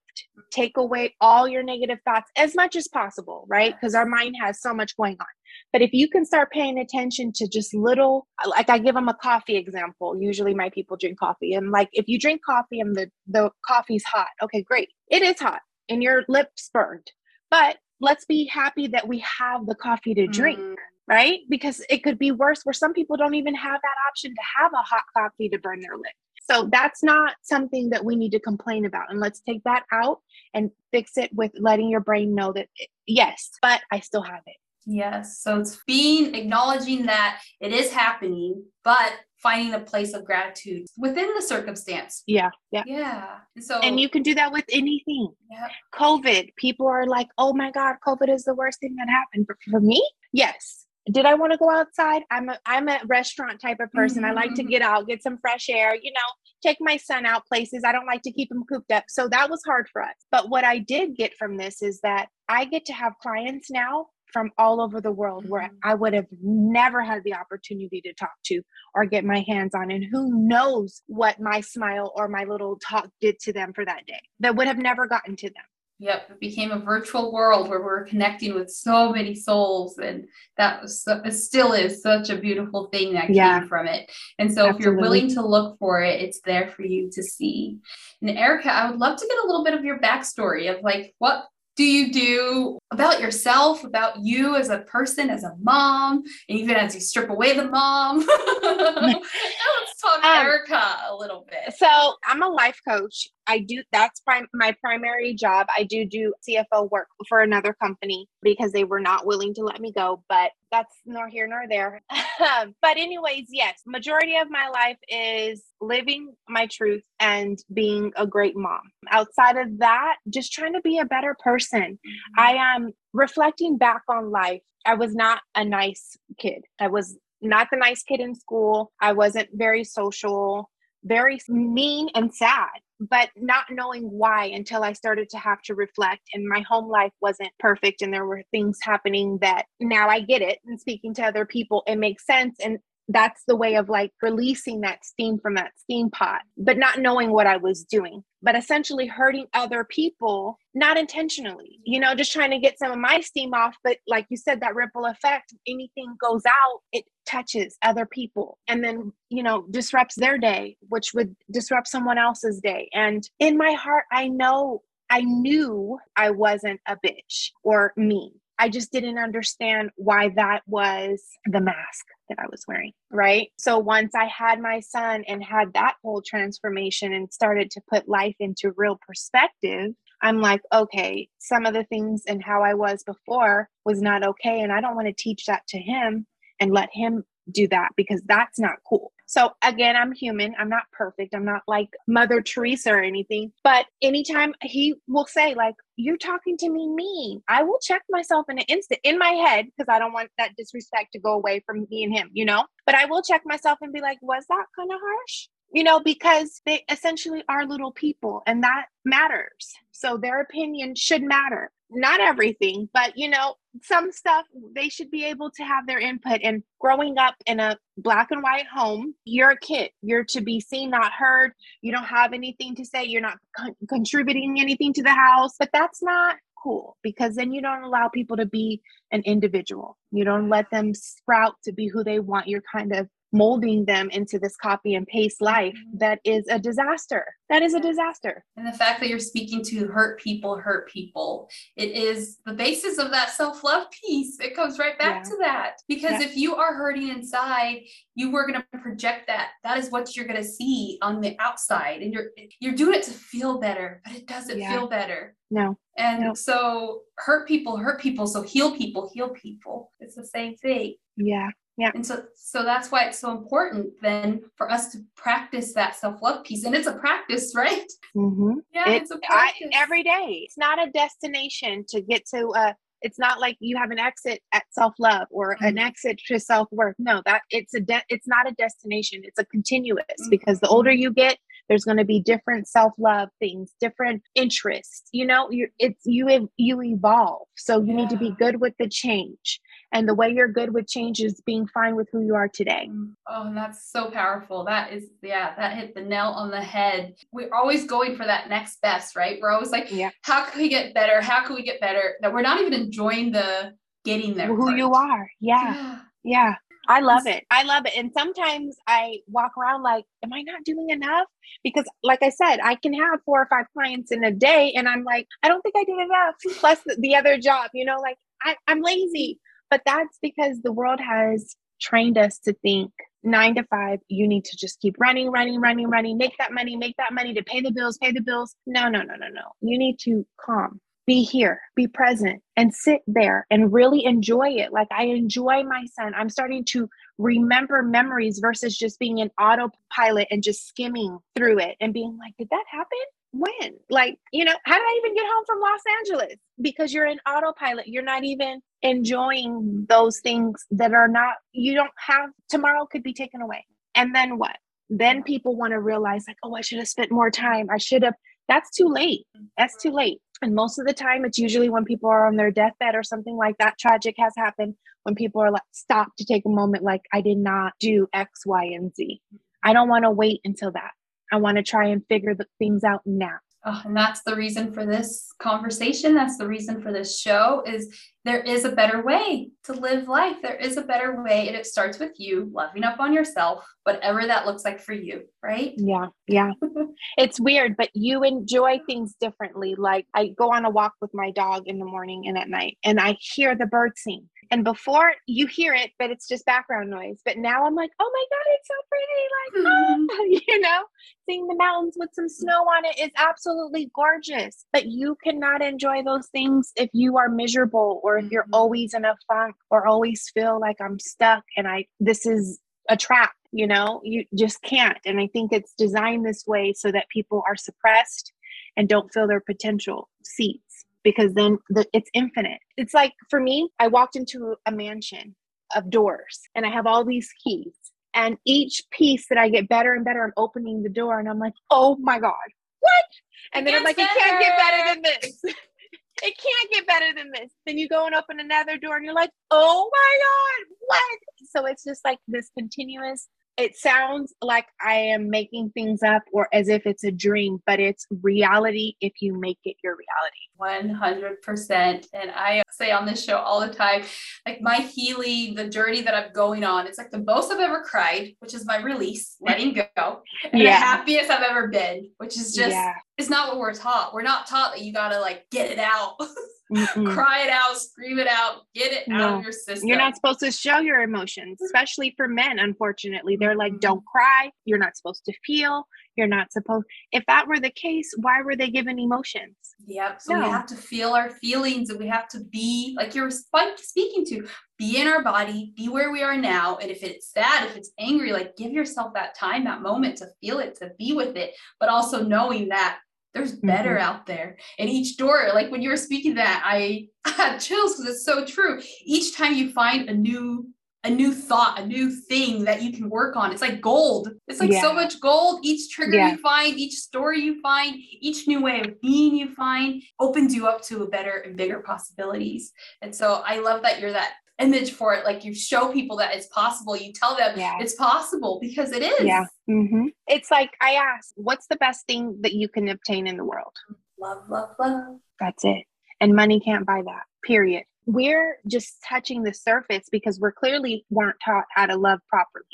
Take 0.50 0.77
away 0.77 1.13
all 1.20 1.48
your 1.48 1.62
negative 1.62 2.00
thoughts 2.06 2.32
as 2.38 2.56
much 2.56 2.75
as 2.77 2.88
possible, 2.88 3.46
right? 3.50 3.75
Because 3.75 3.94
our 3.94 4.06
mind 4.06 4.36
has 4.42 4.62
so 4.62 4.74
much 4.74 4.96
going 4.96 5.18
on. 5.20 5.27
But 5.74 5.82
if 5.82 5.92
you 5.92 6.10
can 6.10 6.24
start 6.25 6.51
paying 6.51 6.80
attention 6.80 7.34
to 7.34 7.50
just 7.50 7.75
little, 7.75 8.27
like 8.46 8.70
I 8.70 8.77
give 8.77 8.96
them 8.96 9.10
a 9.10 9.13
coffee 9.13 9.58
example. 9.58 10.20
Usually 10.20 10.54
my 10.54 10.70
people 10.70 10.96
drink 10.96 11.20
coffee. 11.20 11.54
And 11.54 11.72
like 11.72 11.89
if 11.92 12.08
you 12.08 12.18
drink 12.18 12.42
coffee 12.46 12.80
and 12.80 12.96
the, 12.96 13.12
the 13.27 13.51
coffee's 13.66 14.06
hot, 14.06 14.30
okay, 14.42 14.62
great. 14.62 14.89
It 15.12 15.22
is 15.22 15.39
hot 15.39 15.62
and 15.89 16.01
your 16.01 16.24
lips 16.30 16.70
burned. 16.74 17.12
But 17.51 17.77
let's 18.00 18.25
be 18.25 18.46
happy 18.46 18.88
that 18.88 19.07
we 19.07 19.20
have 19.20 19.66
the 19.66 19.75
coffee 19.75 20.14
to 20.16 20.27
drink. 20.27 20.60
Mm. 20.60 20.75
Right? 21.10 21.40
Because 21.48 21.81
it 21.90 22.03
could 22.03 22.20
be 22.20 22.31
worse 22.31 22.66
where 22.66 22.74
some 22.74 22.92
people 22.92 23.16
don't 23.16 23.33
even 23.33 23.55
have 23.55 23.79
that 23.81 23.96
option 24.10 24.31
to 24.31 24.42
have 24.60 24.74
a 24.74 24.83
hot 24.83 25.03
coffee 25.16 25.48
to 25.48 25.57
burn 25.57 25.79
their 25.79 25.96
lips. 25.96 26.18
So 26.50 26.68
that's 26.70 27.01
not 27.01 27.36
something 27.42 27.90
that 27.92 28.03
we 28.03 28.18
need 28.18 28.31
to 28.31 28.42
complain 28.42 28.86
about. 28.86 29.10
And 29.10 29.22
let's 29.22 29.40
take 29.40 29.64
that 29.64 29.83
out 29.94 30.20
and 30.53 30.70
fix 30.92 31.18
it 31.18 31.29
with 31.33 31.51
letting 31.57 31.90
your 31.90 32.01
brain 32.01 32.36
know 32.36 32.51
that, 32.53 32.68
yes, 33.05 33.51
but 33.62 33.81
I 33.90 34.01
still 34.01 34.22
have 34.22 34.42
it. 34.48 34.57
Yes. 34.86 35.40
So 35.42 35.60
it's 35.60 35.79
being 35.86 36.33
acknowledging 36.36 37.05
that 37.07 37.42
it 37.60 37.74
is 37.74 37.92
happening, 37.92 38.64
but 38.83 39.14
finding 39.41 39.73
a 39.73 39.79
place 39.79 40.13
of 40.13 40.25
gratitude 40.25 40.85
within 40.97 41.33
the 41.35 41.41
circumstance. 41.41 42.23
Yeah. 42.27 42.50
Yeah. 42.71 42.83
Yeah. 42.85 43.37
And 43.55 43.63
so 43.63 43.79
And 43.79 44.00
you 44.00 44.09
can 44.09 44.23
do 44.23 44.35
that 44.35 44.51
with 44.51 44.65
anything. 44.71 45.29
Yeah. 45.51 45.67
COVID, 45.93 46.55
people 46.55 46.87
are 46.87 47.05
like, 47.05 47.27
"Oh 47.37 47.53
my 47.53 47.71
god, 47.71 47.95
COVID 48.05 48.33
is 48.33 48.43
the 48.43 48.55
worst 48.55 48.79
thing 48.79 48.95
that 48.97 49.09
happened." 49.09 49.45
But 49.47 49.57
for 49.69 49.79
me, 49.79 50.07
yes. 50.33 50.85
Did 51.09 51.25
I 51.25 51.35
want 51.35 51.53
to 51.53 51.57
go 51.57 51.71
outside? 51.71 52.23
I'm 52.29 52.50
a 52.50 52.59
I'm 52.65 52.89
a 52.89 53.00
restaurant 53.05 53.61
type 53.61 53.79
of 53.79 53.91
person. 53.91 54.23
Mm-hmm. 54.23 54.31
I 54.31 54.41
like 54.41 54.55
to 54.55 54.61
mm-hmm. 54.61 54.71
get 54.71 54.81
out, 54.81 55.07
get 55.07 55.23
some 55.23 55.37
fresh 55.37 55.69
air, 55.69 55.95
you 55.95 56.11
know, 56.11 56.19
take 56.61 56.77
my 56.81 56.97
son 56.97 57.25
out 57.25 57.45
places. 57.45 57.83
I 57.85 57.93
don't 57.93 58.05
like 58.05 58.23
to 58.23 58.31
keep 58.31 58.51
him 58.51 58.63
cooped 58.69 58.91
up. 58.91 59.05
So 59.07 59.29
that 59.29 59.50
was 59.50 59.61
hard 59.65 59.87
for 59.91 60.01
us. 60.01 60.15
But 60.31 60.50
what 60.50 60.65
I 60.65 60.79
did 60.79 61.15
get 61.15 61.33
from 61.35 61.55
this 61.55 61.81
is 61.81 62.01
that 62.01 62.27
I 62.50 62.65
get 62.65 62.85
to 62.85 62.93
have 62.93 63.13
clients 63.21 63.71
now 63.71 64.07
from 64.31 64.51
all 64.57 64.81
over 64.81 65.01
the 65.01 65.11
world 65.11 65.50
where 65.50 65.63
mm-hmm. 65.63 65.75
I 65.83 65.94
would 65.94 66.13
have 66.13 66.27
never 66.42 67.01
had 67.01 67.24
the 67.24 67.35
opportunity 67.35 68.01
to 68.01 68.13
talk 68.13 68.33
to 68.46 68.61
or 68.94 69.05
get 69.05 69.25
my 69.25 69.44
hands 69.48 69.74
on. 69.74 69.92
And 69.92 70.03
who 70.03 70.48
knows 70.48 71.01
what 71.07 71.40
my 71.40 71.61
smile 71.61 72.11
or 72.16 72.27
my 72.27 72.44
little 72.44 72.77
talk 72.77 73.09
did 73.22 73.40
to 73.42 73.53
them 73.53 73.74
for 73.74 73.85
that 73.85 74.05
day 74.05 74.22
that 74.40 74.55
would 74.55 74.68
have 74.68 74.77
never 74.77 75.07
gotten 75.07 75.35
to 75.37 75.48
them. 75.48 75.63
Yep, 76.00 76.29
it 76.29 76.40
became 76.40 76.70
a 76.70 76.77
virtual 76.77 77.33
world 77.33 77.70
where 77.70 77.81
we're 77.81 78.05
connecting 78.05 78.53
with 78.53 78.70
so 78.70 79.11
many 79.11 79.33
souls, 79.33 79.98
and 79.98 80.27
that 80.55 80.79
was 80.79 81.01
so, 81.01 81.24
still 81.31 81.74
is 81.74 82.03
such 82.03 82.29
a 82.29 82.37
beautiful 82.37 82.90
thing 82.90 83.13
that 83.13 83.31
yeah. 83.31 83.59
came 83.59 83.68
from 83.68 83.87
it. 83.87 84.11
And 84.37 84.53
so, 84.53 84.68
Absolutely. 84.68 84.77
if 84.77 84.85
you're 84.85 85.01
willing 85.01 85.27
to 85.33 85.44
look 85.44 85.79
for 85.79 86.03
it, 86.03 86.22
it's 86.22 86.40
there 86.42 86.68
for 86.70 86.83
you 86.83 87.09
to 87.13 87.24
see. 87.24 87.79
And 88.22 88.29
Erica, 88.29 88.72
I 88.72 88.92
would 88.92 89.00
love 89.00 89.18
to 89.18 89.27
get 89.27 89.44
a 89.44 89.48
little 89.48 89.63
bit 89.63 89.74
of 89.74 89.83
your 89.83 89.98
backstory 89.98 90.72
of 90.72 90.83
like 90.83 91.16
what 91.18 91.46
do 91.77 91.83
you 91.83 92.11
do 92.11 92.79
about 92.92 93.22
yourself, 93.22 93.83
about 93.83 94.20
you 94.20 94.55
as 94.55 94.70
a 94.70 94.79
person, 94.79 95.29
as 95.29 95.44
a 95.44 95.53
mom, 95.61 96.24
and 96.50 96.57
even 96.57 96.75
as 96.75 96.96
you 96.96 97.00
strip 97.00 97.29
away 97.29 97.55
the 97.55 97.70
mom? 97.70 98.18
Let's 98.63 100.01
talk 100.01 100.25
um, 100.25 100.46
Erica 100.46 100.98
a 101.09 101.16
little 101.16 101.46
bit. 101.48 101.75
So 101.77 101.87
I'm 102.25 102.42
a 102.42 102.48
life 102.48 102.81
coach. 102.85 103.29
I 103.48 103.60
do 103.60 103.81
that's 103.92 104.20
prim- 104.20 104.48
my 104.53 104.75
primary 104.81 105.33
job. 105.33 105.68
I 105.75 105.83
do 105.83 106.05
do 106.05 106.33
CFO 106.48 106.90
work 106.92 107.07
for 107.27 107.42
another 107.42 107.74
company 107.74 108.27
because 108.42 108.72
they 108.72 108.83
were 108.83 109.00
not 109.00 109.25
willing 109.25 109.53
to 109.55 109.62
let 109.64 109.79
me 109.79 109.92
go, 109.94 110.24
but 110.27 110.51
that's 110.72 110.94
nor 111.05 111.29
here 111.29 111.48
nor 111.48 111.64
there. 111.70 112.01
but 112.40 112.98
anyways, 112.98 113.46
yes, 113.50 113.81
majority 113.86 114.38
of 114.38 114.50
my 114.50 114.68
life 114.70 114.98
is 115.07 115.64
living 115.79 116.33
my 116.50 116.68
truth 116.68 117.03
and 117.20 117.57
being 117.74 118.12
a 118.18 118.27
great 118.27 118.55
mom. 118.55 118.81
Outside 119.10 119.57
of 119.57 119.79
that, 119.79 120.18
just 120.29 120.51
trying 120.51 120.74
to 120.74 120.81
be 120.81 121.00
a 121.00 121.05
better 121.05 121.36
person. 121.42 122.00
Mm-hmm. 122.05 122.40
I 122.40 122.75
am 122.75 122.92
reflecting 123.14 123.77
back 123.77 124.01
on 124.10 124.31
life. 124.31 124.62
I 124.86 124.96
was 124.96 125.16
not 125.16 125.42
a 125.55 125.64
nice 125.64 126.18
kid. 126.38 126.64
I 126.79 126.88
was 126.88 127.18
not 127.42 127.68
the 127.72 127.77
nice 127.77 128.03
kid 128.03 128.20
in 128.20 128.36
school. 128.36 128.92
I 129.01 129.14
wasn't 129.14 129.50
very 129.53 129.83
social, 129.83 130.70
very 131.03 131.40
mean 131.48 132.10
and 132.16 132.33
sad 132.33 132.70
but 133.00 133.29
not 133.36 133.66
knowing 133.70 134.03
why 134.03 134.46
until 134.46 134.83
I 134.83 134.94
started 134.94 135.29
to 135.29 135.38
have 135.38 135.62
to 135.64 135.75
reflect. 135.75 136.22
And 136.33 136.48
my 136.48 136.62
home 136.62 136.90
life 136.90 137.14
wasn't 137.22 137.51
perfect, 137.60 138.01
and 138.01 138.14
there 138.14 138.25
were 138.25 138.44
things 138.51 138.77
happening 138.81 139.40
that 139.42 139.66
now 139.79 140.10
I 140.10 140.22
get 140.22 140.42
it. 140.42 140.60
And 140.66 140.79
speaking 140.79 141.14
to 141.16 141.24
other 141.24 141.46
people, 141.46 141.83
it 141.88 141.98
makes 141.98 142.25
sense. 142.25 142.57
And 142.64 142.79
that's 143.09 143.43
the 143.48 143.55
way 143.55 143.75
of 143.75 143.89
like 143.89 144.11
releasing 144.22 144.81
that 144.81 145.05
steam 145.05 145.39
from 145.39 145.55
that 145.55 145.72
steam 145.77 146.09
pot, 146.09 146.41
but 146.57 146.77
not 146.77 147.00
knowing 147.00 147.31
what 147.31 147.48
I 147.48 147.57
was 147.57 147.83
doing, 147.83 148.24
but 148.41 148.55
essentially 148.55 149.07
hurting 149.07 149.48
other 149.53 149.83
people, 149.83 150.57
not 150.74 150.98
intentionally, 150.98 151.79
you 151.85 152.00
know, 152.00 152.15
just 152.15 152.33
trying 152.33 152.51
to 152.51 152.59
get 152.59 152.77
some 152.77 152.91
of 152.91 152.98
my 152.98 153.22
steam 153.22 153.53
off. 153.53 153.75
But 153.83 153.98
like 154.07 154.25
you 154.29 154.37
said, 154.37 154.59
that 154.59 154.75
ripple 154.75 155.05
effect, 155.05 155.53
anything 155.67 156.15
goes 156.22 156.43
out, 156.46 156.81
it 156.91 157.05
touches 157.25 157.77
other 157.81 158.05
people 158.05 158.57
and 158.67 158.83
then, 158.83 159.13
you 159.29 159.43
know, 159.43 159.65
disrupts 159.72 160.15
their 160.15 160.37
day, 160.37 160.77
which 160.89 161.13
would 161.13 161.35
disrupt 161.51 161.87
someone 161.87 162.17
else's 162.17 162.59
day. 162.61 162.89
And 162.93 163.27
in 163.39 163.57
my 163.57 163.72
heart, 163.72 164.03
I 164.11 164.27
know 164.27 164.81
I 165.09 165.22
knew 165.22 165.98
I 166.17 166.31
wasn't 166.31 166.81
a 166.85 166.98
bitch 166.98 167.51
or 167.63 167.93
mean. 167.96 168.33
I 168.59 168.70
just 168.70 168.91
didn't 168.91 169.17
understand 169.17 169.91
why 169.96 170.29
that 170.35 170.63
was 170.67 171.22
the 171.46 171.61
mask 171.61 172.05
that 172.29 172.40
I 172.40 172.46
was 172.50 172.63
wearing. 172.68 172.94
Right. 173.11 173.51
So 173.57 173.77
once 173.77 174.13
I 174.16 174.25
had 174.25 174.59
my 174.59 174.79
son 174.79 175.24
and 175.27 175.44
had 175.44 175.74
that 175.74 175.96
whole 176.03 176.22
transformation 176.25 177.13
and 177.13 177.31
started 177.31 177.72
to 177.72 177.81
put 177.90 178.07
life 178.07 178.35
into 178.40 178.74
real 178.75 179.00
perspective, 179.07 179.94
I'm 180.22 180.42
like, 180.42 180.61
okay, 180.74 181.29
some 181.40 181.66
of 181.66 181.74
the 181.74 181.83
things 181.83 182.24
and 182.27 182.44
how 182.44 182.63
I 182.63 182.74
was 182.74 183.03
before 183.03 183.70
was 183.85 184.01
not 184.01 184.24
okay. 184.24 184.61
And 184.61 184.72
I 184.72 184.81
don't 184.81 184.96
want 184.96 185.07
to 185.07 185.13
teach 185.13 185.46
that 185.46 185.68
to 185.70 185.77
him 185.77 186.25
and 186.59 186.72
let 186.72 186.90
him 186.92 187.24
do 187.51 187.68
that 187.68 187.90
because 187.96 188.22
that's 188.25 188.59
not 188.59 188.77
cool. 188.87 189.11
So 189.27 189.51
again, 189.61 189.96
I'm 189.96 190.13
human. 190.13 190.55
I'm 190.57 190.70
not 190.70 190.90
perfect. 190.92 191.35
I'm 191.35 191.46
not 191.46 191.61
like 191.68 191.90
Mother 192.07 192.42
Teresa 192.42 192.92
or 192.92 193.01
anything. 193.01 193.51
But 193.63 193.85
anytime 194.01 194.53
he 194.61 194.96
will 195.07 195.27
say, 195.27 195.53
like, 195.53 195.75
you're 195.98 196.18
talking 196.18 196.57
to 196.57 196.70
me 196.70 196.87
mean, 196.90 197.44
I 197.48 197.63
will 197.63 197.79
check 197.79 198.03
myself 198.09 198.46
in 198.50 198.57
an 198.57 198.66
instant 198.70 199.01
in 199.03 199.20
my 199.20 199.29
head 199.29 199.66
because 199.66 199.94
I 199.94 200.00
don't 200.00 200.13
want 200.13 200.29
that 200.37 200.55
disrespect 200.57 201.11
to 201.13 201.20
go 201.20 201.33
away 201.33 201.61
from 201.66 201.85
me 201.92 202.03
and 202.03 202.13
him, 202.16 202.29
you 202.33 202.46
know? 202.46 202.66
But 202.85 202.96
I 202.96 203.05
will 203.05 203.22
check 203.22 203.42
myself 203.46 203.79
and 203.81 203.92
be 203.92 204.01
like, 204.01 204.18
was 204.22 204.46
that 204.48 204.66
kind 204.75 204.92
of 204.92 205.00
harsh? 205.03 205.50
You 205.74 205.83
know, 205.83 206.00
because 206.00 206.61
they 206.66 206.85
essentially 206.90 207.44
are 207.50 207.66
little 207.66 207.92
people 207.92 208.42
and 208.48 208.63
that 208.63 208.85
matters. 209.03 209.74
So 209.92 210.16
their 210.16 210.40
opinion 210.40 210.96
should 210.96 211.22
matter 211.22 211.72
not 211.89 212.19
everything, 212.19 212.89
but 212.93 213.13
you 213.15 213.29
know, 213.29 213.55
some 213.83 214.11
stuff 214.11 214.45
they 214.75 214.89
should 214.89 215.11
be 215.11 215.25
able 215.25 215.51
to 215.51 215.63
have 215.63 215.87
their 215.87 216.00
input. 216.00 216.41
And 216.43 216.63
growing 216.79 217.17
up 217.17 217.35
in 217.45 217.59
a 217.59 217.77
black 217.97 218.31
and 218.31 218.43
white 218.43 218.67
home, 218.67 219.13
you're 219.25 219.51
a 219.51 219.59
kid. 219.59 219.91
You're 220.01 220.25
to 220.25 220.41
be 220.41 220.59
seen, 220.59 220.89
not 220.89 221.11
heard. 221.13 221.51
You 221.81 221.91
don't 221.91 222.03
have 222.05 222.33
anything 222.33 222.75
to 222.75 222.85
say. 222.85 223.05
You're 223.05 223.21
not 223.21 223.37
con- 223.55 223.75
contributing 223.87 224.59
anything 224.59 224.93
to 224.93 225.03
the 225.03 225.13
house. 225.13 225.55
But 225.59 225.69
that's 225.73 226.01
not 226.01 226.37
cool 226.61 226.97
because 227.03 227.35
then 227.35 227.51
you 227.51 227.61
don't 227.61 227.83
allow 227.83 228.09
people 228.09 228.37
to 228.37 228.45
be 228.45 228.81
an 229.11 229.21
individual. 229.25 229.97
You 230.11 230.25
don't 230.25 230.50
let 230.50 230.69
them 230.71 230.93
sprout 230.93 231.55
to 231.63 231.71
be 231.71 231.87
who 231.87 232.03
they 232.03 232.19
want. 232.19 232.47
You're 232.47 232.63
kind 232.73 232.93
of 232.93 233.07
molding 233.33 233.85
them 233.85 234.09
into 234.11 234.40
this 234.40 234.55
copy 234.55 234.96
and 234.96 235.05
paste 235.07 235.42
life 235.42 235.74
mm-hmm. 235.74 235.98
that 235.98 236.20
is 236.24 236.46
a 236.50 236.59
disaster. 236.59 237.25
That 237.50 237.61
is 237.61 237.74
a 237.74 237.79
disaster. 237.79 238.44
And 238.55 238.68
the 238.68 238.77
fact 238.77 239.00
that 239.00 239.09
you're 239.09 239.20
speaking 239.20 239.63
to 239.66 239.87
hurt 239.87 240.20
people, 240.20 240.57
hurt 240.57 240.90
people, 240.90 241.50
it 241.75 241.92
is 241.92 242.40
the 242.46 242.53
basis 242.53 242.98
of 242.98 243.11
that 243.11 243.29
self 243.31 243.63
love 243.63 243.87
piece. 243.92 244.37
It 244.40 244.55
comes 244.55 244.79
right 244.79 244.98
back 244.98 245.24
yeah. 245.24 245.29
to 245.29 245.37
that. 245.40 245.72
Because 245.87 246.20
yeah. 246.22 246.24
if 246.24 246.37
you 246.37 246.55
are 246.55 246.74
hurting 246.74 247.09
inside, 247.09 247.81
you 248.16 248.31
were 248.31 248.48
going 248.48 248.61
to 248.61 248.79
project 248.79 249.27
that. 249.27 249.51
That 249.63 249.77
is 249.77 249.90
what 249.92 250.16
you're 250.16 250.27
going 250.27 250.42
to 250.42 250.48
see 250.48 250.98
on 251.01 251.22
the 251.22 251.35
outside. 251.40 252.01
And 252.01 252.13
you're 252.13 252.29
you're 252.59 252.75
doing 252.75 252.96
it 252.96 253.03
to 253.03 253.11
feel 253.11 253.59
better, 253.59 254.01
but 254.03 254.16
it 254.16 254.27
doesn't 254.27 254.59
yeah. 254.59 254.72
feel 254.72 254.87
better. 254.87 255.35
No. 255.50 255.77
And 255.98 256.24
no. 256.24 256.33
so 256.33 257.01
hurt 257.18 257.48
people, 257.48 257.77
hurt 257.77 258.01
people. 258.01 258.27
So 258.27 258.42
heal 258.42 258.75
people, 258.75 259.09
heal 259.13 259.29
people. 259.29 259.92
It's 260.00 260.16
the 260.16 260.25
same 260.25 260.55
thing. 260.55 260.96
Yeah. 261.16 261.50
Yeah. 261.77 261.92
And 261.94 262.05
so 262.05 262.24
so 262.35 262.63
that's 262.63 262.92
why 262.92 263.05
it's 263.05 263.20
so 263.20 263.31
important 263.31 263.94
then 264.01 264.42
for 264.55 264.70
us 264.72 264.92
to 264.94 265.00
practice 265.16 265.74
that 265.74 265.96
self-love 265.96 266.44
piece. 266.44 266.63
And 266.63 266.74
it's 266.74 266.87
a 266.87 266.94
practice, 266.94 267.53
right? 267.55 267.85
Mm-hmm. 268.16 268.59
Yeah, 268.74 268.90
it, 268.90 269.03
it's 269.03 269.11
a 269.11 269.20
practice. 269.20 269.70
I, 269.74 269.81
every 269.83 270.03
day. 270.03 270.42
It's 270.44 270.57
not 270.57 270.85
a 270.85 270.90
destination 270.92 271.85
to 271.90 272.01
get 272.01 272.25
to 272.33 272.51
a 272.55 272.75
it's 273.01 273.20
not 273.20 273.40
like 273.40 273.57
you 273.59 273.77
have 273.77 273.92
an 273.92 274.00
exit 274.00 274.42
at 274.51 274.63
self-love 274.72 275.27
or 275.29 275.55
mm-hmm. 275.55 275.66
an 275.66 275.77
exit 275.77 276.20
to 276.27 276.40
self-worth. 276.40 276.96
No, 276.98 277.22
that 277.25 277.42
it's 277.51 277.74
a 277.74 277.79
de- 277.79 278.03
it's 278.09 278.27
not 278.27 278.50
a 278.50 278.53
destination. 278.53 279.22
It's 279.24 279.40
a 279.40 279.46
continuous 279.46 280.03
mm-hmm. 280.20 280.29
because 280.29 280.59
the 280.59 280.68
older 280.68 280.92
you 280.92 281.11
get, 281.13 281.37
there's 281.70 281.85
going 281.85 281.98
to 281.98 282.05
be 282.05 282.20
different 282.20 282.68
self-love 282.68 283.29
things, 283.40 283.74
different 283.79 284.24
interests. 284.35 285.09
You 285.11 285.27
know, 285.27 285.51
you 285.51 285.68
it's 285.77 286.01
you 286.05 286.50
you 286.57 286.81
evolve. 286.81 287.48
So 287.55 287.81
you 287.81 287.94
yeah. 287.94 287.96
need 287.98 288.09
to 288.09 288.18
be 288.18 288.31
good 288.31 288.59
with 288.59 288.74
the 288.79 288.90
change 288.90 289.59
and 289.91 290.07
the 290.07 290.13
way 290.13 290.29
you're 290.29 290.47
good 290.47 290.73
with 290.73 290.87
change 290.87 291.19
is 291.21 291.41
being 291.45 291.65
fine 291.67 291.95
with 291.95 292.07
who 292.11 292.21
you 292.21 292.35
are 292.35 292.47
today 292.47 292.89
oh 293.27 293.47
and 293.47 293.55
that's 293.55 293.91
so 293.91 294.09
powerful 294.11 294.63
that 294.65 294.91
is 294.91 295.05
yeah 295.21 295.55
that 295.55 295.77
hit 295.77 295.95
the 295.95 296.01
nail 296.01 296.27
on 296.27 296.51
the 296.51 296.61
head 296.61 297.15
we're 297.31 297.53
always 297.53 297.85
going 297.85 298.15
for 298.15 298.25
that 298.25 298.50
next 298.50 298.81
best 298.81 299.15
right 299.15 299.39
we're 299.41 299.51
always 299.51 299.71
like 299.71 299.91
yeah. 299.91 300.09
how 300.23 300.43
can 300.45 300.61
we 300.61 300.69
get 300.69 300.93
better 300.93 301.21
how 301.21 301.45
can 301.45 301.55
we 301.55 301.63
get 301.63 301.79
better 301.79 302.15
that 302.21 302.33
we're 302.33 302.41
not 302.41 302.59
even 302.61 302.73
enjoying 302.73 303.31
the 303.31 303.73
getting 304.05 304.35
there 304.35 304.47
who 304.47 304.65
part. 304.65 304.77
you 304.77 304.91
are 304.93 305.29
yeah 305.39 305.73
yeah, 305.73 306.00
yeah. 306.23 306.55
I 306.89 307.01
love 307.01 307.27
it. 307.27 307.43
I 307.51 307.63
love 307.63 307.85
it. 307.85 307.93
And 307.97 308.11
sometimes 308.13 308.77
I 308.87 309.17
walk 309.27 309.51
around 309.57 309.83
like, 309.83 310.05
am 310.23 310.31
I 310.31 310.41
not 310.41 310.63
doing 310.63 310.89
enough? 310.89 311.27
Because, 311.63 311.85
like 312.01 312.23
I 312.23 312.29
said, 312.29 312.59
I 312.63 312.75
can 312.75 312.93
have 312.93 313.19
four 313.25 313.41
or 313.41 313.47
five 313.47 313.65
clients 313.73 314.11
in 314.11 314.23
a 314.23 314.31
day, 314.31 314.73
and 314.75 314.87
I'm 314.87 315.03
like, 315.03 315.27
I 315.43 315.50
don't 315.50 315.61
think 315.61 315.75
I 315.75 315.83
did 315.83 316.00
enough. 316.00 316.35
Plus 316.59 316.79
the, 316.85 316.95
the 317.00 317.15
other 317.15 317.37
job, 317.37 317.71
you 317.73 317.83
know, 317.83 317.97
like 317.97 318.17
I, 318.43 318.55
I'm 318.67 318.81
lazy. 318.81 319.39
But 319.70 319.82
that's 319.86 320.18
because 320.22 320.62
the 320.62 320.72
world 320.72 321.00
has 321.00 321.56
trained 321.80 322.18
us 322.18 322.40
to 322.40 322.53
think 322.53 322.92
nine 323.24 323.56
to 323.56 323.64
five, 323.64 324.00
you 324.08 324.27
need 324.27 324.46
to 324.46 324.58
just 324.58 324.80
keep 324.80 324.96
running, 325.00 325.30
running, 325.32 325.60
running, 325.60 325.90
running, 325.90 326.18
make 326.18 326.38
that 326.38 326.53
money, 326.53 326.75
make 326.75 326.96
that 326.98 327.14
money 327.14 327.34
to 327.34 327.44
pay 327.44 327.62
the 327.62 327.72
bills, 327.72 327.98
pay 327.98 328.12
the 328.12 328.22
bills. 328.22 328.56
No, 328.66 328.90
no, 328.90 329.01
no, 329.01 329.16
no, 329.16 329.27
no. 329.27 329.42
You 329.62 329.77
need 329.77 329.98
to 330.03 330.25
calm, 330.40 330.80
be 331.06 331.24
here, 331.24 331.62
be 331.75 331.88
present, 331.88 332.42
and 332.56 332.74
sit 332.74 333.01
there 333.06 333.46
and 333.51 333.74
really 333.74 334.06
enjoy 334.06 334.50
it. 334.50 334.72
Like 334.72 334.88
I 334.92 335.06
enjoy 335.06 335.64
my 335.64 335.86
son. 335.94 336.14
I'm 336.16 336.30
starting 336.30 336.64
to 336.70 336.90
remember 337.18 337.82
memories 337.84 338.40
versus 338.40 338.77
just 338.77 339.00
being 339.00 339.20
an 339.20 339.32
autopilot 339.40 340.27
and 340.32 340.44
just 340.44 340.68
skimming 340.68 341.20
through 341.36 341.60
it 341.60 341.75
and 341.82 341.94
being 341.94 342.18
like, 342.18 342.34
did 342.38 342.50
that 342.51 342.64
happen? 342.72 343.00
When? 343.31 343.74
Like, 343.90 344.18
you 344.31 344.46
know, 344.46 344.55
how 344.66 344.75
did 344.75 344.83
I 344.83 345.00
even 345.00 345.16
get 345.16 345.25
home 345.25 345.44
from 345.46 345.59
Los 345.59 345.81
Angeles? 346.00 346.35
Because 346.61 346.94
you're 346.94 347.05
in 347.05 347.20
autopilot. 347.27 347.87
You're 347.87 348.03
not 348.03 348.24
even 348.24 348.61
enjoying 348.81 349.85
those 349.90 350.20
things 350.20 350.66
that 350.72 350.94
are 350.94 351.07
not, 351.07 351.35
you 351.51 351.75
don't 351.75 351.92
have, 351.98 352.29
tomorrow 352.50 352.85
could 352.85 353.03
be 353.03 353.13
taken 353.13 353.42
away. 353.42 353.66
And 353.96 354.16
then 354.16 354.37
what? 354.37 354.57
Then 354.90 355.24
people 355.24 355.55
want 355.55 355.72
to 355.72 355.79
realize, 355.79 356.24
like, 356.27 356.37
oh, 356.44 356.55
I 356.55 356.61
should 356.61 356.79
have 356.79 356.87
spent 356.87 357.11
more 357.11 357.29
time. 357.29 357.68
I 357.70 357.77
should 357.77 358.03
have. 358.03 358.16
That's 358.48 358.72
too 358.72 358.87
late. 358.87 359.25
That's 359.57 359.75
too 359.81 359.92
late. 359.92 360.22
And 360.42 360.55
most 360.55 360.79
of 360.79 360.87
the 360.87 360.94
time, 360.94 361.25
it's 361.25 361.37
usually 361.37 361.70
when 361.70 361.83
people 361.83 362.09
are 362.09 362.25
on 362.25 362.37
their 362.37 362.51
deathbed 362.51 362.96
or 362.96 363.03
something 363.03 363.35
like 363.35 363.57
that 363.57 363.77
tragic 363.77 364.16
has 364.18 364.33
happened, 364.37 364.75
when 365.03 365.16
people 365.16 365.42
are 365.42 365.51
like, 365.51 365.63
stop 365.72 366.16
to 366.18 366.25
take 366.25 366.46
a 366.46 366.50
moment, 366.50 366.83
like, 366.83 367.01
I 367.11 367.22
did 367.22 367.37
not 367.37 367.74
do 367.79 368.07
X, 368.13 368.46
Y, 368.46 368.63
and 368.66 368.96
Z. 368.96 369.20
I 369.63 369.74
don't 369.74 369.90
want 369.90 370.05
to 370.05 370.11
wait 370.11 370.40
until 370.46 370.72
that. 370.72 370.92
I 371.31 371.37
want 371.37 371.57
to 371.57 371.63
try 371.63 371.87
and 371.87 372.03
figure 372.07 372.33
the 372.33 372.48
things 372.59 372.83
out 372.83 373.01
now. 373.05 373.37
Oh, 373.66 373.81
and 373.85 373.98
that's 373.98 374.22
the 374.22 374.35
reason 374.35 374.72
for 374.72 374.85
this 374.85 375.27
conversation. 375.40 376.13
That's 376.13 376.37
the 376.37 376.48
reason 376.48 376.81
for 376.81 376.94
this 376.94 377.20
show 377.20 377.63
is 377.66 377.94
there 378.27 378.42
is 378.42 378.66
a 378.66 378.72
better 378.72 379.01
way 379.01 379.51
to 379.63 379.74
live 379.74 380.07
life. 380.07 380.37
There 380.42 380.55
is 380.55 380.77
a 380.77 380.81
better 380.81 381.22
way. 381.24 381.48
And 381.48 381.55
it 381.55 381.66
starts 381.66 382.00
with 382.00 382.13
you 382.18 382.50
loving 382.53 382.83
up 382.83 383.00
on 383.00 383.13
yourself, 383.13 383.66
whatever 383.83 384.25
that 384.25 384.46
looks 384.46 384.63
like 384.66 384.81
for 384.81 384.94
you, 384.94 385.24
right? 385.42 385.74
Yeah. 385.77 386.07
Yeah. 386.27 386.51
it's 387.18 387.40
weird, 387.40 387.77
but 387.77 387.90
you 387.94 388.24
enjoy 388.24 388.79
things 388.87 389.16
differently. 389.20 389.75
Like 389.75 390.07
I 390.13 390.27
go 390.29 390.51
on 390.51 390.66
a 390.66 390.70
walk 390.70 390.94
with 391.01 391.11
my 391.13 391.31
dog 391.31 391.63
in 391.68 391.79
the 391.79 391.85
morning 391.85 392.27
and 392.27 392.37
at 392.37 392.50
night, 392.50 392.77
and 392.83 393.00
I 393.00 393.18
hear 393.20 393.55
the 393.55 393.66
birds 393.66 394.01
sing. 394.01 394.29
And 394.51 394.63
before 394.63 395.13
you 395.25 395.48
hear 395.48 395.74
it, 395.74 395.92
but 396.00 396.09
it's 396.09 396.27
just 396.27 396.46
background 396.46 396.90
noise. 396.90 397.20
But 397.25 397.37
now 397.37 397.66
I'm 397.66 397.75
like, 397.75 397.92
oh 398.00 398.11
my 398.13 398.25
God, 398.31 398.46
it's 398.55 398.68
so 398.68 398.75
pretty. 398.90 399.27
Like, 399.37 399.87
mm-hmm. 399.90 400.05
oh, 400.09 400.40
you 400.48 400.59
know, 400.61 400.83
seeing 401.27 401.48
the 401.48 401.55
mountains 401.55 401.96
with 401.98 402.09
some 402.13 402.29
snow 402.29 402.63
on 402.63 402.85
it 402.85 403.00
is 403.00 403.11
absolutely 403.18 403.92
gorgeous. 403.96 404.66
But 404.72 404.85
you 404.85 405.18
cannot 405.24 405.61
enjoy 405.61 406.03
those 406.03 406.27
things 406.27 406.72
if 406.75 406.90
you 406.94 407.18
are 407.18 407.29
miserable 407.29 408.00
or 408.03 408.17
if 408.18 408.32
you're 408.32 408.44
mm-hmm. 408.44 408.53
always 408.53 408.94
in 408.94 409.06
a 409.06 409.16
funk 409.27 409.56
or 409.70 409.88
always 409.88 410.30
feel 410.34 410.60
like 410.60 410.77
I'm 410.82 411.00
stuck 411.00 411.44
and 411.56 411.68
I, 411.68 411.86
this 412.00 412.25
is 412.25 412.60
a 412.90 412.98
trap, 412.98 413.34
you 413.51 413.68
know, 413.68 414.01
you 414.03 414.25
just 414.36 414.62
can't. 414.62 414.98
And 415.06 415.20
I 415.20 415.27
think 415.27 415.51
it's 415.51 415.74
designed 415.77 416.25
this 416.25 416.46
way 416.48 416.74
so 416.74 416.92
that 416.92 417.10
people 417.10 417.44
are 417.48 417.56
suppressed 417.56 418.32
and 418.75 418.88
don't 418.88 419.12
feel 419.14 419.27
their 419.27 419.42
potential 419.42 420.10
seats 420.24 420.86
because 421.03 421.34
then 421.34 421.58
the, 421.70 421.86
it's 421.94 422.10
infinite. 422.14 422.60
It's 422.75 422.94
like 422.94 423.14
for 423.30 423.40
me, 423.40 423.70
I 423.80 423.88
walked 423.88 424.16
into 424.16 424.56
a 424.66 424.72
mansion 424.72 425.36
of 425.75 425.90
doors 425.90 426.42
and 426.56 426.66
I 426.66 426.70
have 426.70 426.88
all 426.88 427.03
these 427.03 427.30
keys. 427.44 427.74
And 428.14 428.38
each 428.46 428.84
piece 428.92 429.27
that 429.30 429.38
I 429.38 429.50
get 429.50 429.70
better 429.70 429.94
and 429.94 430.03
better, 430.03 430.24
I'm 430.24 430.34
opening 430.38 430.82
the 430.82 430.90
door 430.90 431.20
and 431.20 431.30
I'm 431.30 431.40
like, 431.40 431.53
oh 431.70 431.98
my 431.98 432.20
God, 432.20 432.34
what? 432.80 433.06
And 433.53 433.66
then 433.66 433.75
I'm 433.75 433.84
like, 433.84 433.98
better. 433.98 434.10
it 434.12 434.20
can't 434.20 434.42
get 434.42 434.58
better 434.58 434.94
than 434.94 435.01
this. 435.22 435.42
it 436.24 436.36
can't 436.38 436.72
get 436.72 436.88
better 436.88 437.14
than 437.16 437.32
this. 437.34 437.51
Then 437.66 437.77
you 437.77 437.88
go 437.88 438.06
and 438.06 438.16
open 438.16 438.40
another 438.40 438.77
door 438.77 438.96
and 438.96 439.06
you're 439.06 439.14
like, 439.14 439.32
oh 439.51 439.90
my 439.92 440.20
God, 440.25 440.75
what? 440.88 441.20
So 441.51 441.66
it's 441.66 441.84
just 441.84 442.03
like 442.06 442.20
this 442.27 442.50
continuous 442.58 443.27
it 443.57 443.75
sounds 443.75 444.35
like 444.41 444.67
I 444.79 444.93
am 444.93 445.29
making 445.29 445.72
things 445.72 446.03
up 446.03 446.22
or 446.31 446.48
as 446.53 446.70
if 446.70 446.85
it's 446.85 447.03
a 447.03 447.11
dream, 447.11 447.57
but 447.65 447.79
it's 447.79 448.05
reality 448.22 448.93
if 449.01 449.13
you 449.20 449.37
make 449.37 449.57
it 449.63 449.75
your 449.83 449.96
reality. 449.96 450.93
100%. 450.96 452.07
And 452.13 452.31
I 452.31 452.61
say 452.72 452.91
on 452.91 453.05
this 453.05 453.24
show 453.24 453.37
all 453.37 453.59
the 453.59 453.74
time, 453.74 454.03
like 454.46 454.61
my 454.61 454.75
healing, 454.75 455.55
the 455.55 455.67
journey 455.67 456.01
that 456.01 456.13
I'm 456.13 456.31
going 456.33 456.63
on, 456.63 456.85
it's 456.85 457.00
like 457.00 457.09
the 457.09 457.24
most 457.24 457.51
I've 457.51 457.59
ever 457.59 457.81
cried, 457.81 458.33
which 458.39 458.53
is 458.53 458.65
my 458.65 458.81
release, 458.81 459.37
letting 459.41 459.74
go, 459.74 460.22
and 460.51 460.61
yeah. 460.61 460.79
the 460.79 460.85
happiest 460.85 461.31
I've 461.31 461.43
ever 461.43 461.67
been, 461.67 462.11
which 462.17 462.37
is 462.37 462.53
just, 462.53 462.72
yeah. 462.72 462.93
it's 463.17 463.29
not 463.29 463.50
what 463.50 463.59
we're 463.59 463.74
taught. 463.74 464.13
We're 464.13 464.22
not 464.22 464.48
taught 464.48 464.74
that 464.75 464.83
you 464.83 464.93
got 464.93 465.09
to 465.09 465.20
like 465.20 465.46
get 465.51 465.72
it 465.72 465.79
out. 465.79 466.15
Mm-mm. 466.74 467.14
Cry 467.14 467.44
it 467.44 467.50
out, 467.50 467.77
scream 467.77 468.20
it 468.20 468.27
out, 468.27 468.62
get 468.75 468.92
it 468.92 469.08
no. 469.08 469.16
out 469.16 469.38
of 469.38 469.44
your 469.44 469.51
system. 469.51 469.88
You're 469.88 469.98
not 469.98 470.16
supposed 470.16 470.40
to 470.42 470.51
show 470.51 470.80
your 470.80 471.01
emotions, 471.01 471.62
especially 471.62 472.14
for 472.18 472.27
men, 472.27 472.60
unfortunately. 472.60 473.38
They're 473.38 473.56
like, 473.56 473.80
don't 473.80 474.06
cry. 474.06 474.51
You're 474.66 474.77
not 474.77 474.98
supposed 474.98 475.24
to 475.25 475.34
feel. 475.46 475.88
You're 476.16 476.27
not 476.27 476.51
supposed. 476.51 476.86
If 477.12 477.24
that 477.27 477.48
were 477.48 477.60
the 477.60 477.70
case, 477.70 478.14
why 478.18 478.42
were 478.44 478.56
they 478.56 478.70
given 478.70 479.00
emotions? 479.00 479.56
Yep. 479.86 480.22
So 480.22 480.34
no. 480.34 480.42
we 480.42 480.50
have 480.50 480.66
to 480.68 480.75
feel 480.75 481.12
our 481.12 481.30
feelings 481.30 481.90
and 481.90 482.00
we 482.00 482.08
have 482.08 482.27
to 482.30 482.44
be 482.44 482.96
like 482.98 483.16
you're 483.16 483.32
speaking 483.32 484.25
to, 484.25 484.48
be 484.77 485.00
in 485.00 485.08
our 485.08 485.24
body, 485.24 485.74
be 485.75 485.90
where 485.90 486.12
we 486.12 486.22
are 486.22 486.38
now. 486.38 486.77
And 486.77 486.92
if 486.92 487.03
it's 487.03 487.32
sad, 487.32 487.68
if 487.68 487.77
it's 487.77 487.92
angry, 488.00 488.32
like 488.32 488.58
give 488.58 488.72
yourself 488.72 489.14
that 489.14 489.36
time, 489.36 489.64
that 489.66 489.82
moment 489.82 490.18
to 490.18 490.27
feel 490.42 490.60
it, 490.60 490.75
to 490.80 490.92
be 491.00 491.14
with 491.14 491.36
it, 491.36 491.53
but 491.80 491.90
also 491.90 492.24
knowing 492.24 492.70
that 492.70 493.00
there's 493.37 493.53
better 493.53 493.95
mm-hmm. 493.95 494.09
out 494.09 494.25
there. 494.25 494.57
And 494.79 494.89
each 494.89 495.17
door, 495.17 495.50
like 495.53 495.71
when 495.71 495.81
you 495.81 495.89
were 495.89 495.97
speaking 495.97 496.35
that, 496.35 496.63
I 496.65 497.07
had 497.25 497.59
chills 497.59 497.97
because 497.97 498.15
it's 498.15 498.25
so 498.25 498.45
true. 498.45 498.81
Each 499.05 499.35
time 499.35 499.53
you 499.53 499.71
find 499.71 500.09
a 500.09 500.13
new 500.13 500.69
a 501.03 501.09
new 501.09 501.33
thought, 501.33 501.79
a 501.79 501.85
new 501.85 502.11
thing 502.11 502.65
that 502.65 502.81
you 502.81 502.91
can 502.91 503.09
work 503.09 503.37
on. 503.37 503.53
It's 503.53 503.61
like 503.61 503.79
gold. 503.79 504.29
It's 504.47 504.59
like 504.59 504.71
yeah. 504.71 504.81
so 504.81 504.93
much 504.93 505.21
gold. 505.21 505.61
Each 505.63 505.89
trigger 505.89 506.17
yeah. 506.17 506.31
you 506.31 506.37
find, 506.39 506.77
each 506.77 506.95
story 506.95 507.39
you 507.39 507.61
find, 507.61 507.95
each 507.95 508.45
new 508.45 508.61
way 508.61 508.81
of 508.81 509.00
being 509.00 509.35
you 509.35 509.53
find 509.53 510.03
opens 510.19 510.53
you 510.53 510.67
up 510.67 510.81
to 510.85 511.03
a 511.03 511.07
better 511.07 511.43
and 511.45 511.55
bigger 511.55 511.79
possibilities. 511.79 512.73
And 513.01 513.15
so 513.15 513.41
I 513.45 513.59
love 513.59 513.83
that 513.83 514.01
you're 514.01 514.11
that 514.11 514.33
image 514.59 514.91
for 514.91 515.13
it. 515.13 515.25
Like 515.25 515.46
you 515.46 515.53
show 515.53 515.91
people 515.91 516.17
that 516.17 516.35
it's 516.35 516.48
possible. 516.48 516.96
You 516.96 517.13
tell 517.13 517.35
them 517.35 517.57
yeah. 517.57 517.77
it's 517.79 517.96
possible 517.96 518.59
because 518.61 518.91
it 518.91 519.03
is. 519.03 519.22
Yeah. 519.22 519.46
Mm-hmm. 519.70 520.07
It's 520.27 520.51
like 520.51 520.72
I 520.81 520.93
ask, 520.93 521.31
what's 521.35 521.67
the 521.67 521.75
best 521.77 522.05
thing 522.07 522.39
that 522.41 522.53
you 522.53 522.67
can 522.70 522.87
obtain 522.89 523.27
in 523.27 523.37
the 523.37 523.46
world? 523.46 523.74
Love, 524.20 524.50
love, 524.50 524.70
love. 524.79 525.17
That's 525.39 525.63
it. 525.63 525.83
And 526.20 526.33
money 526.33 526.59
can't 526.59 526.85
buy 526.85 527.01
that, 527.05 527.24
period. 527.43 527.83
We're 528.05 528.57
just 528.65 529.03
touching 529.07 529.43
the 529.43 529.53
surface 529.53 530.07
because 530.11 530.39
we're 530.39 530.53
clearly 530.53 531.05
weren't 531.09 531.35
taught 531.43 531.65
how 531.75 531.85
to 531.85 531.96
love 531.96 532.20
properly. 532.29 532.65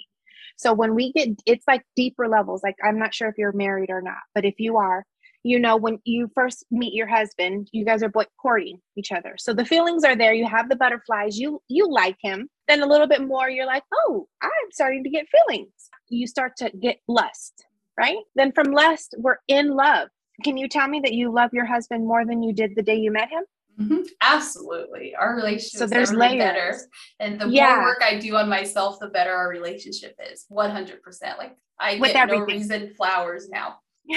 So 0.56 0.74
when 0.74 0.96
we 0.96 1.12
get, 1.12 1.30
it's 1.46 1.66
like 1.68 1.84
deeper 1.96 2.28
levels. 2.28 2.62
Like 2.64 2.76
I'm 2.84 3.00
not 3.00 3.14
sure 3.14 3.28
if 3.28 3.36
you're 3.38 3.52
married 3.52 3.90
or 3.90 4.02
not, 4.02 4.22
but 4.36 4.46
if 4.46 4.60
you 4.60 4.78
are, 4.78 5.06
you 5.44 5.60
know 5.60 5.76
when 5.76 6.00
you 6.06 6.30
first 6.34 6.66
meet 6.72 6.94
your 6.94 7.08
husband 7.08 7.68
you 7.72 7.86
guys 7.86 8.02
are 8.02 8.12
courting 8.42 8.80
each 8.98 9.12
other 9.12 9.36
so 9.38 9.54
the 9.54 9.66
feelings 9.66 10.04
are 10.04 10.16
there 10.16 10.34
you 10.34 10.48
have 10.48 10.70
the 10.70 10.76
butterflies 10.76 11.38
you 11.38 11.62
you 11.68 11.90
like 11.92 12.18
him 12.22 12.50
then 12.68 12.82
a 12.82 12.88
little 12.88 13.08
bit 13.08 13.22
more 13.26 13.50
you're 13.50 13.66
like 13.68 13.84
oh 13.94 14.28
i'm 14.42 14.50
starting 14.72 15.04
to 15.04 15.10
get 15.10 15.26
feelings 15.30 15.72
you 16.10 16.26
start 16.26 16.56
to 16.58 16.70
get 16.82 16.98
lust 17.08 17.66
right 17.98 18.18
then 18.36 18.52
from 18.52 18.72
lust 18.72 19.16
we're 19.18 19.38
in 19.48 19.70
love 19.70 20.10
can 20.44 20.58
you 20.58 20.68
tell 20.68 20.88
me 20.88 21.00
that 21.00 21.14
you 21.14 21.32
love 21.32 21.54
your 21.54 21.66
husband 21.66 22.06
more 22.08 22.26
than 22.26 22.42
you 22.42 22.54
did 22.54 22.76
the 22.76 22.84
day 22.84 22.96
you 22.96 23.12
met 23.12 23.30
him 23.30 23.44
Mm-hmm. 23.80 24.02
Absolutely. 24.22 25.16
Our 25.16 25.36
relationship 25.36 25.80
so 25.80 25.88
there's 25.88 26.14
layers. 26.14 26.38
better. 26.38 26.80
And 27.20 27.42
the 27.42 27.50
yeah. 27.50 27.76
more 27.78 27.86
work 27.86 28.02
I 28.04 28.20
do 28.20 28.36
on 28.36 28.48
myself, 28.48 29.00
the 29.00 29.08
better 29.08 29.34
our 29.34 29.50
relationship 29.50 30.16
is. 30.32 30.46
100%. 30.52 31.00
Like 31.38 31.58
I 31.80 31.98
With 31.98 32.14
get 32.14 32.30
everything. 32.30 32.40
no 32.48 32.54
reason 32.54 32.94
flowers 32.96 33.50
now. 33.50 33.78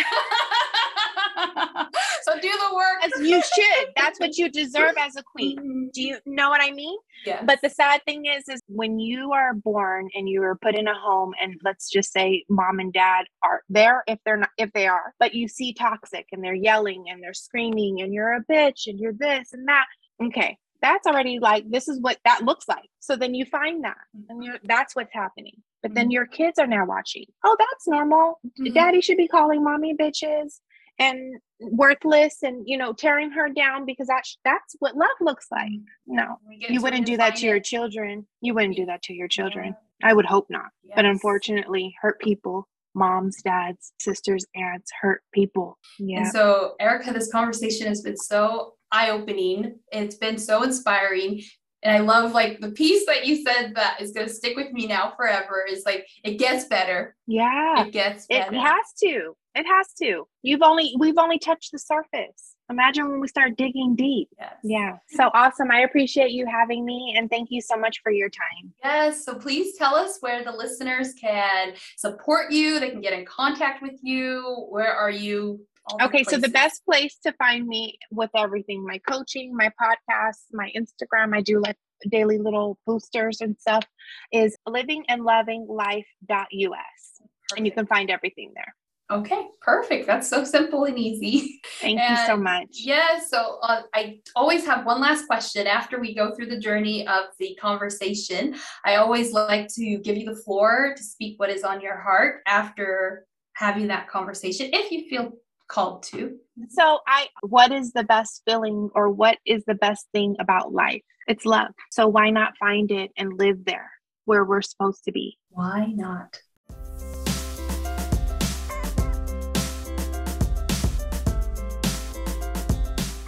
so 2.23 2.35
do 2.41 2.49
the 2.49 2.75
work. 2.75 3.05
As 3.05 3.13
you 3.21 3.43
should. 3.43 3.89
That's 3.97 4.19
what 4.19 4.37
you 4.37 4.51
deserve 4.51 4.95
as 4.99 5.17
a 5.17 5.23
queen. 5.23 5.59
Mm-hmm. 5.59 5.87
Do 5.93 6.03
you 6.03 6.19
know 6.27 6.49
what 6.51 6.61
I 6.63 6.73
mean? 6.73 6.97
Yeah. 7.25 7.43
But 7.45 7.61
the 7.63 7.71
sad 7.71 8.03
thing 8.05 8.27
is, 8.27 8.49
is 8.49 8.61
when 8.69 8.99
you 8.99 9.33
are 9.33 9.55
born 9.55 10.09
and 10.15 10.29
you 10.29 10.43
are 10.43 10.57
put 10.57 10.75
in 10.75 10.89
a 10.89 10.95
home, 10.95 11.35
and 11.41 11.55
let's 11.65 11.91
just 11.91 12.13
say 12.13 12.45
mom 12.49 12.79
and 12.79 12.93
dad 12.93 13.27
are 13.43 13.63
there 13.69 14.03
if 14.07 14.19
they're 14.25 14.37
not, 14.37 14.51
if 14.59 14.73
they 14.73 14.87
are, 14.87 15.15
but 15.19 15.35
you 15.35 15.49
see 15.49 15.73
toxic 15.73 16.27
and 16.33 16.43
they're 16.43 16.55
yelling 16.55 17.05
and 17.09 17.23
they're 17.23 17.35
screaming 17.35 18.01
and 18.01 18.13
you're 18.13 18.35
a 18.35 18.45
bitch 18.51 18.87
and 18.87 18.99
you're 18.99 19.13
this 19.13 19.53
and 19.53 19.69
that. 19.69 19.87
Okay, 20.23 20.59
that's 20.83 21.07
already 21.07 21.39
like 21.39 21.65
this 21.69 21.89
is 21.89 22.01
what 22.01 22.19
that 22.25 22.43
looks 22.45 22.67
like 22.69 22.89
so 23.01 23.17
then 23.17 23.35
you 23.35 23.45
find 23.45 23.85
that 23.85 23.97
and 24.29 24.45
you're 24.45 24.59
that's 24.65 24.95
what's 24.95 25.13
happening 25.13 25.55
but 25.87 25.95
then 25.95 26.07
mm-hmm. 26.07 26.13
your 26.13 26.27
kids 26.27 26.59
are 26.59 26.67
now 26.67 26.85
watching 26.85 27.25
oh 27.45 27.57
that's 27.59 27.87
normal 27.87 28.41
mm-hmm. 28.47 28.73
daddy 28.73 29.01
should 29.01 29.17
be 29.17 29.29
calling 29.29 29.63
mommy 29.63 29.95
bitches 29.95 30.61
and 30.99 31.37
worthless 31.61 32.43
and 32.43 32.65
you 32.67 32.77
know 32.77 32.93
tearing 32.93 33.31
her 33.31 33.49
down 33.49 33.87
because 33.87 34.09
that's 34.09 34.37
that's 34.45 34.75
what 34.81 34.97
love 34.97 35.09
looks 35.21 35.47
like 35.51 35.71
mm-hmm. 35.71 36.17
no 36.17 36.37
you 36.51 36.81
wouldn't 36.83 37.07
do 37.07 37.17
that 37.17 37.37
to 37.37 37.47
it. 37.47 37.51
your 37.51 37.61
children 37.61 38.27
you 38.41 38.53
wouldn't 38.53 38.77
do 38.77 38.87
that 38.87 39.03
to 39.03 39.15
your 39.15 39.29
children 39.29 39.75
yeah. 40.01 40.09
i 40.09 40.13
would 40.13 40.27
hope 40.27 40.47
not 40.51 40.67
yes. 40.83 40.95
but 40.97 41.05
unfortunately 41.05 41.95
hurt 42.01 42.21
people 42.21 42.67
moms 42.95 43.41
dads 43.43 43.93
sisters 44.01 44.45
aunts 44.55 44.91
hurt 45.01 45.23
people 45.33 45.79
yeah 45.99 46.19
and 46.19 46.29
so 46.29 46.75
erica 46.81 47.13
this 47.13 47.31
conversation 47.31 47.87
has 47.87 48.03
been 48.03 48.17
so 48.17 48.73
eye-opening 48.93 49.79
it's 49.93 50.17
been 50.17 50.39
so 50.39 50.63
inspiring 50.63 51.43
and 51.83 51.97
I 51.97 52.01
love 52.01 52.33
like 52.33 52.61
the 52.61 52.71
piece 52.71 53.07
that 53.07 53.27
you 53.27 53.45
said 53.45 53.75
that 53.75 54.01
is 54.01 54.13
going 54.13 54.27
to 54.27 54.33
stick 54.33 54.57
with 54.57 54.73
me 54.73 54.87
now 54.87 55.13
forever 55.17 55.65
is 55.69 55.85
like 55.85 56.07
it 56.25 56.39
gets 56.39 56.65
better. 56.65 57.15
Yeah. 57.27 57.85
It 57.85 57.93
gets 57.93 58.27
better. 58.27 58.55
It 58.55 58.59
has 58.59 58.87
to. 59.03 59.37
It 59.55 59.67
has 59.67 59.89
to. 60.03 60.27
You've 60.43 60.63
only 60.63 60.95
we've 60.99 61.19
only 61.19 61.39
touched 61.39 61.73
the 61.73 61.79
surface. 61.79 62.57
Imagine 62.69 63.09
when 63.09 63.21
we 63.21 63.29
start 63.29 63.57
digging 63.57 63.95
deep. 63.95 64.29
Yes. 64.39 64.55
Yeah. 64.65 64.97
So 65.11 65.31
awesome. 65.33 65.71
I 65.71 65.81
appreciate 65.81 66.33
you 66.33 66.47
having 66.47 66.85
me 66.85 67.15
and 67.17 67.31
thank 67.31 67.51
you 67.51 67.61
so 67.61 67.77
much 67.77 68.01
for 68.03 68.11
your 68.11 68.29
time. 68.29 68.73
Yes. 68.83 69.25
So 69.25 69.35
please 69.35 69.77
tell 69.77 69.95
us 69.95 70.19
where 70.21 70.43
the 70.43 70.53
listeners 70.53 71.15
can 71.15 71.75
support 71.97 72.51
you, 72.51 72.81
they 72.81 72.91
can 72.91 73.01
get 73.01 73.13
in 73.13 73.25
contact 73.25 73.83
with 73.83 73.99
you. 74.03 74.67
Where 74.71 74.93
are 74.93 75.11
you 75.11 75.61
okay, 76.03 76.25
so 76.25 76.37
the 76.39 76.49
best 76.49 76.85
place 76.85 77.17
to 77.25 77.33
find 77.35 77.67
me 77.67 77.99
with 78.11 78.31
everything 78.37 78.85
my 78.85 78.99
coaching, 79.09 79.55
my 79.57 79.71
podcast, 79.81 80.39
my 80.53 80.73
Instagram, 80.77 81.35
I 81.35 81.41
do 81.41 81.61
like 81.61 81.77
daily 82.11 82.39
little 82.39 82.79
boosters 82.87 83.41
and 83.41 83.59
stuff 83.59 83.85
is 84.33 84.57
livingandlovinglife.us. 84.69 86.05
Perfect. 86.29 87.57
And 87.57 87.67
you 87.67 87.73
can 87.73 87.87
find 87.87 88.11
everything 88.11 88.53
there. 88.55 88.75
Okay, 89.09 89.47
perfect. 89.61 90.09
That's 90.09 90.29
so 90.29 90.43
simple 90.43 90.85
and 90.85 90.99
easy. 90.99 91.61
Thank 91.81 92.01
and 92.01 92.19
you 92.19 92.27
so 92.27 92.37
much. 92.37 92.71
Yeah, 92.73 93.21
so 93.21 93.61
uh, 93.63 93.83
I 93.95 94.19
always 94.35 94.67
have 94.67 94.85
one 94.85 95.01
last 95.01 95.29
question 95.29 95.69
after 95.69 96.01
we 96.01 96.13
go 96.13 96.35
through 96.35 96.47
the 96.47 96.59
journey 96.59 97.07
of 97.07 97.27
the 97.39 97.57
conversation. 97.61 98.57
I 98.85 98.97
always 98.97 99.33
like 99.33 99.69
to 99.75 99.99
give 99.99 100.17
you 100.17 100.27
the 100.27 100.35
floor 100.35 100.93
to 100.97 101.03
speak 101.05 101.39
what 101.39 101.51
is 101.51 101.63
on 101.63 101.81
your 101.81 101.97
heart 101.97 102.43
after 102.49 103.27
having 103.57 103.87
that 103.89 104.09
conversation, 104.09 104.71
if 104.73 104.91
you 104.91 105.09
feel 105.09 105.33
called 105.69 106.03
to. 106.05 106.37
So, 106.71 107.01
I 107.07 107.29
what 107.43 107.73
is 107.73 107.93
the 107.93 108.05
best 108.05 108.43
feeling 108.47 108.91
or 108.95 109.11
what 109.11 109.39
is 109.45 109.65
the 109.67 109.75
best 109.75 110.07
thing 110.13 110.37
about 110.41 110.73
life? 110.73 111.03
It's 111.27 111.45
love. 111.45 111.69
So, 111.91 112.07
why 112.09 112.31
not 112.31 112.57
find 112.59 112.91
it 112.91 113.11
and 113.17 113.39
live 113.39 113.65
there 113.65 113.91
where 114.25 114.45
we're 114.45 114.63
supposed 114.63 115.05
to 115.05 115.13
be? 115.13 115.39
Why 115.51 115.93
not? 115.95 116.39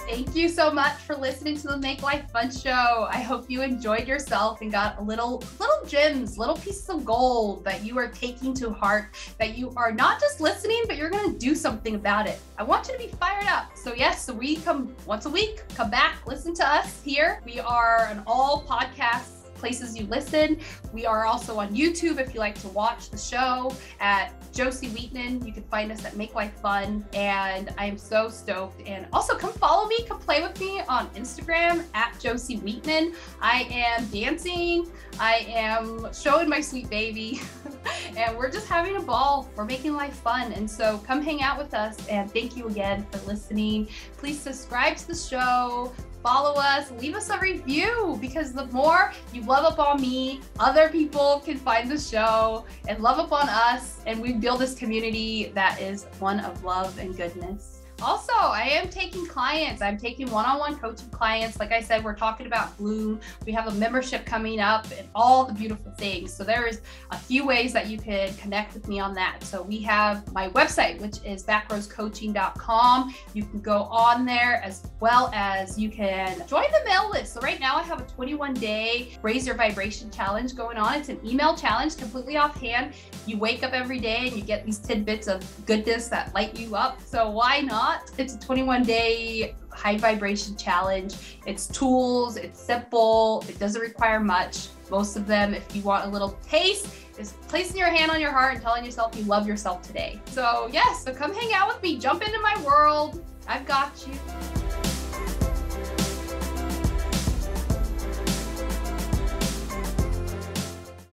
Thank 0.08 0.34
you 0.34 0.48
so 0.48 0.70
much 0.70 0.94
for 1.02 1.14
listening 1.14 1.58
to 1.58 1.68
the 1.68 1.76
Make 1.76 2.02
Life 2.02 2.30
Fun 2.30 2.50
show. 2.50 3.06
I 3.10 3.18
hope 3.20 3.50
you 3.50 3.60
enjoyed 3.60 4.08
yourself 4.08 4.62
and 4.62 4.72
got 4.72 5.04
little 5.04 5.44
little 5.60 5.84
gems, 5.86 6.38
little 6.38 6.56
pieces 6.56 6.88
of 6.88 7.04
gold 7.04 7.62
that 7.64 7.84
you 7.84 7.98
are 7.98 8.08
taking 8.08 8.54
to 8.54 8.70
heart, 8.70 9.14
that 9.38 9.58
you 9.58 9.70
are 9.76 9.92
not 9.92 10.18
just 10.18 10.40
listening, 10.40 10.82
but 10.86 10.96
you're 10.96 11.10
going 11.10 11.30
to 11.30 11.38
do 11.38 11.54
something 11.54 11.94
about 11.94 12.26
it. 12.26 12.40
I 12.56 12.62
want 12.62 12.88
you 12.88 12.94
to 12.94 12.98
be 12.98 13.08
fired 13.08 13.48
up. 13.48 13.76
So 13.76 13.92
yes, 13.92 14.30
we 14.30 14.56
come 14.56 14.96
once 15.04 15.26
a 15.26 15.30
week, 15.30 15.62
come 15.74 15.90
back, 15.90 16.26
listen 16.26 16.54
to 16.54 16.66
us 16.66 17.02
here. 17.02 17.42
We 17.44 17.60
are 17.60 18.08
an 18.10 18.22
all 18.26 18.64
podcasts 18.66 19.37
places 19.58 19.98
you 19.98 20.06
listen. 20.06 20.60
We 20.92 21.06
are 21.06 21.26
also 21.26 21.58
on 21.58 21.74
YouTube 21.74 22.18
if 22.18 22.34
you 22.34 22.40
like 22.40 22.58
to 22.60 22.68
watch 22.68 23.10
the 23.10 23.18
show 23.18 23.74
at 24.00 24.32
Jocey 24.52 24.88
Wiitanen. 24.90 25.44
You 25.46 25.52
can 25.52 25.64
find 25.64 25.92
us 25.92 26.04
at 26.04 26.16
Make 26.16 26.34
Life 26.34 26.54
Fun. 26.60 27.06
And 27.12 27.74
I 27.78 27.86
am 27.86 27.98
so 27.98 28.28
stoked. 28.28 28.86
And 28.86 29.06
also 29.12 29.36
come 29.36 29.52
follow 29.52 29.86
me, 29.86 30.02
come 30.06 30.18
play 30.18 30.42
with 30.42 30.58
me 30.60 30.82
on 30.88 31.08
Instagram 31.10 31.84
at 31.94 32.14
Jocey 32.14 32.60
Wiitanen. 32.60 33.14
I 33.40 33.62
am 33.70 34.06
dancing. 34.06 34.90
I 35.20 35.46
am 35.48 36.12
showing 36.12 36.48
my 36.48 36.60
sweet 36.60 36.88
baby. 36.88 37.40
and 38.16 38.36
we're 38.36 38.50
just 38.50 38.68
having 38.68 38.96
a 38.96 39.02
ball. 39.02 39.48
We're 39.56 39.64
making 39.64 39.94
life 39.94 40.14
fun. 40.14 40.52
And 40.52 40.70
so 40.70 40.98
come 41.06 41.22
hang 41.22 41.42
out 41.42 41.58
with 41.58 41.74
us. 41.74 42.06
And 42.08 42.30
thank 42.32 42.56
you 42.56 42.68
again 42.68 43.06
for 43.10 43.18
listening. 43.26 43.88
Please 44.16 44.38
subscribe 44.38 44.96
to 44.96 45.08
the 45.08 45.14
show 45.14 45.92
follow 46.22 46.54
us, 46.60 46.90
leave 46.92 47.14
us 47.14 47.30
a 47.30 47.38
review 47.38 48.18
because 48.20 48.52
the 48.52 48.66
more 48.66 49.12
you 49.32 49.42
love 49.42 49.64
up 49.64 49.78
on 49.78 50.00
me, 50.00 50.40
other 50.58 50.88
people 50.88 51.42
can 51.44 51.56
find 51.56 51.90
the 51.90 51.98
show 51.98 52.64
and 52.88 53.00
love 53.02 53.18
up 53.18 53.32
on 53.32 53.48
us. 53.48 54.00
And 54.06 54.20
we 54.20 54.32
build 54.32 54.60
this 54.60 54.74
community 54.74 55.52
that 55.54 55.80
is 55.80 56.04
one 56.18 56.40
of 56.40 56.64
love 56.64 56.98
and 56.98 57.16
goodness. 57.16 57.77
Also, 58.00 58.32
I 58.32 58.62
am 58.62 58.88
taking 58.88 59.26
clients. 59.26 59.82
I'm 59.82 59.98
taking 59.98 60.30
one 60.30 60.44
on 60.44 60.60
one 60.60 60.76
coaching 60.78 61.10
clients. 61.10 61.58
Like 61.58 61.72
I 61.72 61.80
said, 61.80 62.04
we're 62.04 62.14
talking 62.14 62.46
about 62.46 62.76
Bloom. 62.78 63.18
We 63.44 63.50
have 63.52 63.66
a 63.66 63.72
membership 63.72 64.24
coming 64.24 64.60
up 64.60 64.86
and 64.96 65.08
all 65.16 65.44
the 65.44 65.52
beautiful 65.52 65.90
things. 65.92 66.32
So, 66.32 66.44
there 66.44 66.66
is 66.66 66.80
a 67.10 67.18
few 67.18 67.44
ways 67.44 67.72
that 67.72 67.88
you 67.88 67.98
can 67.98 68.32
connect 68.34 68.74
with 68.74 68.86
me 68.86 69.00
on 69.00 69.14
that. 69.14 69.42
So, 69.42 69.62
we 69.62 69.80
have 69.82 70.32
my 70.32 70.48
website, 70.50 71.00
which 71.00 71.16
is 71.24 71.42
backroadscoaching.com. 71.44 73.14
You 73.34 73.44
can 73.44 73.60
go 73.60 73.82
on 73.84 74.24
there 74.24 74.62
as 74.62 74.86
well 75.00 75.30
as 75.34 75.76
you 75.76 75.90
can 75.90 76.46
join 76.46 76.66
the 76.70 76.84
mail 76.88 77.10
list. 77.10 77.34
So, 77.34 77.40
right 77.40 77.58
now, 77.58 77.76
I 77.76 77.82
have 77.82 78.00
a 78.00 78.04
21 78.04 78.54
day 78.54 79.18
raise 79.22 79.44
your 79.44 79.56
vibration 79.56 80.08
challenge 80.10 80.54
going 80.54 80.76
on. 80.76 80.94
It's 80.94 81.08
an 81.08 81.18
email 81.26 81.56
challenge 81.56 81.96
completely 81.96 82.36
offhand. 82.36 82.94
You 83.26 83.38
wake 83.38 83.64
up 83.64 83.72
every 83.72 83.98
day 83.98 84.28
and 84.28 84.36
you 84.36 84.42
get 84.42 84.64
these 84.64 84.78
tidbits 84.78 85.26
of 85.26 85.44
goodness 85.66 86.06
that 86.08 86.32
light 86.32 86.56
you 86.56 86.76
up. 86.76 87.00
So, 87.04 87.28
why 87.30 87.60
not? 87.60 87.87
Not. 87.88 88.10
It's 88.18 88.34
a 88.34 88.38
21 88.38 88.82
day 88.82 89.54
high 89.70 89.96
vibration 89.96 90.56
challenge. 90.56 91.38
It's 91.46 91.66
tools, 91.68 92.36
it's 92.36 92.60
simple, 92.60 93.44
it 93.48 93.58
doesn't 93.58 93.80
require 93.80 94.20
much. 94.20 94.68
Most 94.90 95.16
of 95.16 95.26
them, 95.26 95.54
if 95.54 95.74
you 95.74 95.82
want 95.82 96.06
a 96.06 96.08
little 96.08 96.38
taste, 96.46 96.88
is 97.18 97.34
placing 97.48 97.76
your 97.76 97.88
hand 97.88 98.10
on 98.10 98.20
your 98.20 98.30
heart 98.30 98.54
and 98.54 98.62
telling 98.62 98.84
yourself 98.84 99.16
you 99.16 99.24
love 99.24 99.46
yourself 99.46 99.82
today. 99.82 100.20
So, 100.26 100.68
yes, 100.72 101.04
so 101.04 101.12
come 101.12 101.34
hang 101.34 101.52
out 101.52 101.68
with 101.68 101.82
me, 101.82 101.98
jump 101.98 102.22
into 102.22 102.40
my 102.40 102.60
world. 102.64 103.24
I've 103.46 103.66
got 103.66 104.06
you. 104.06 104.97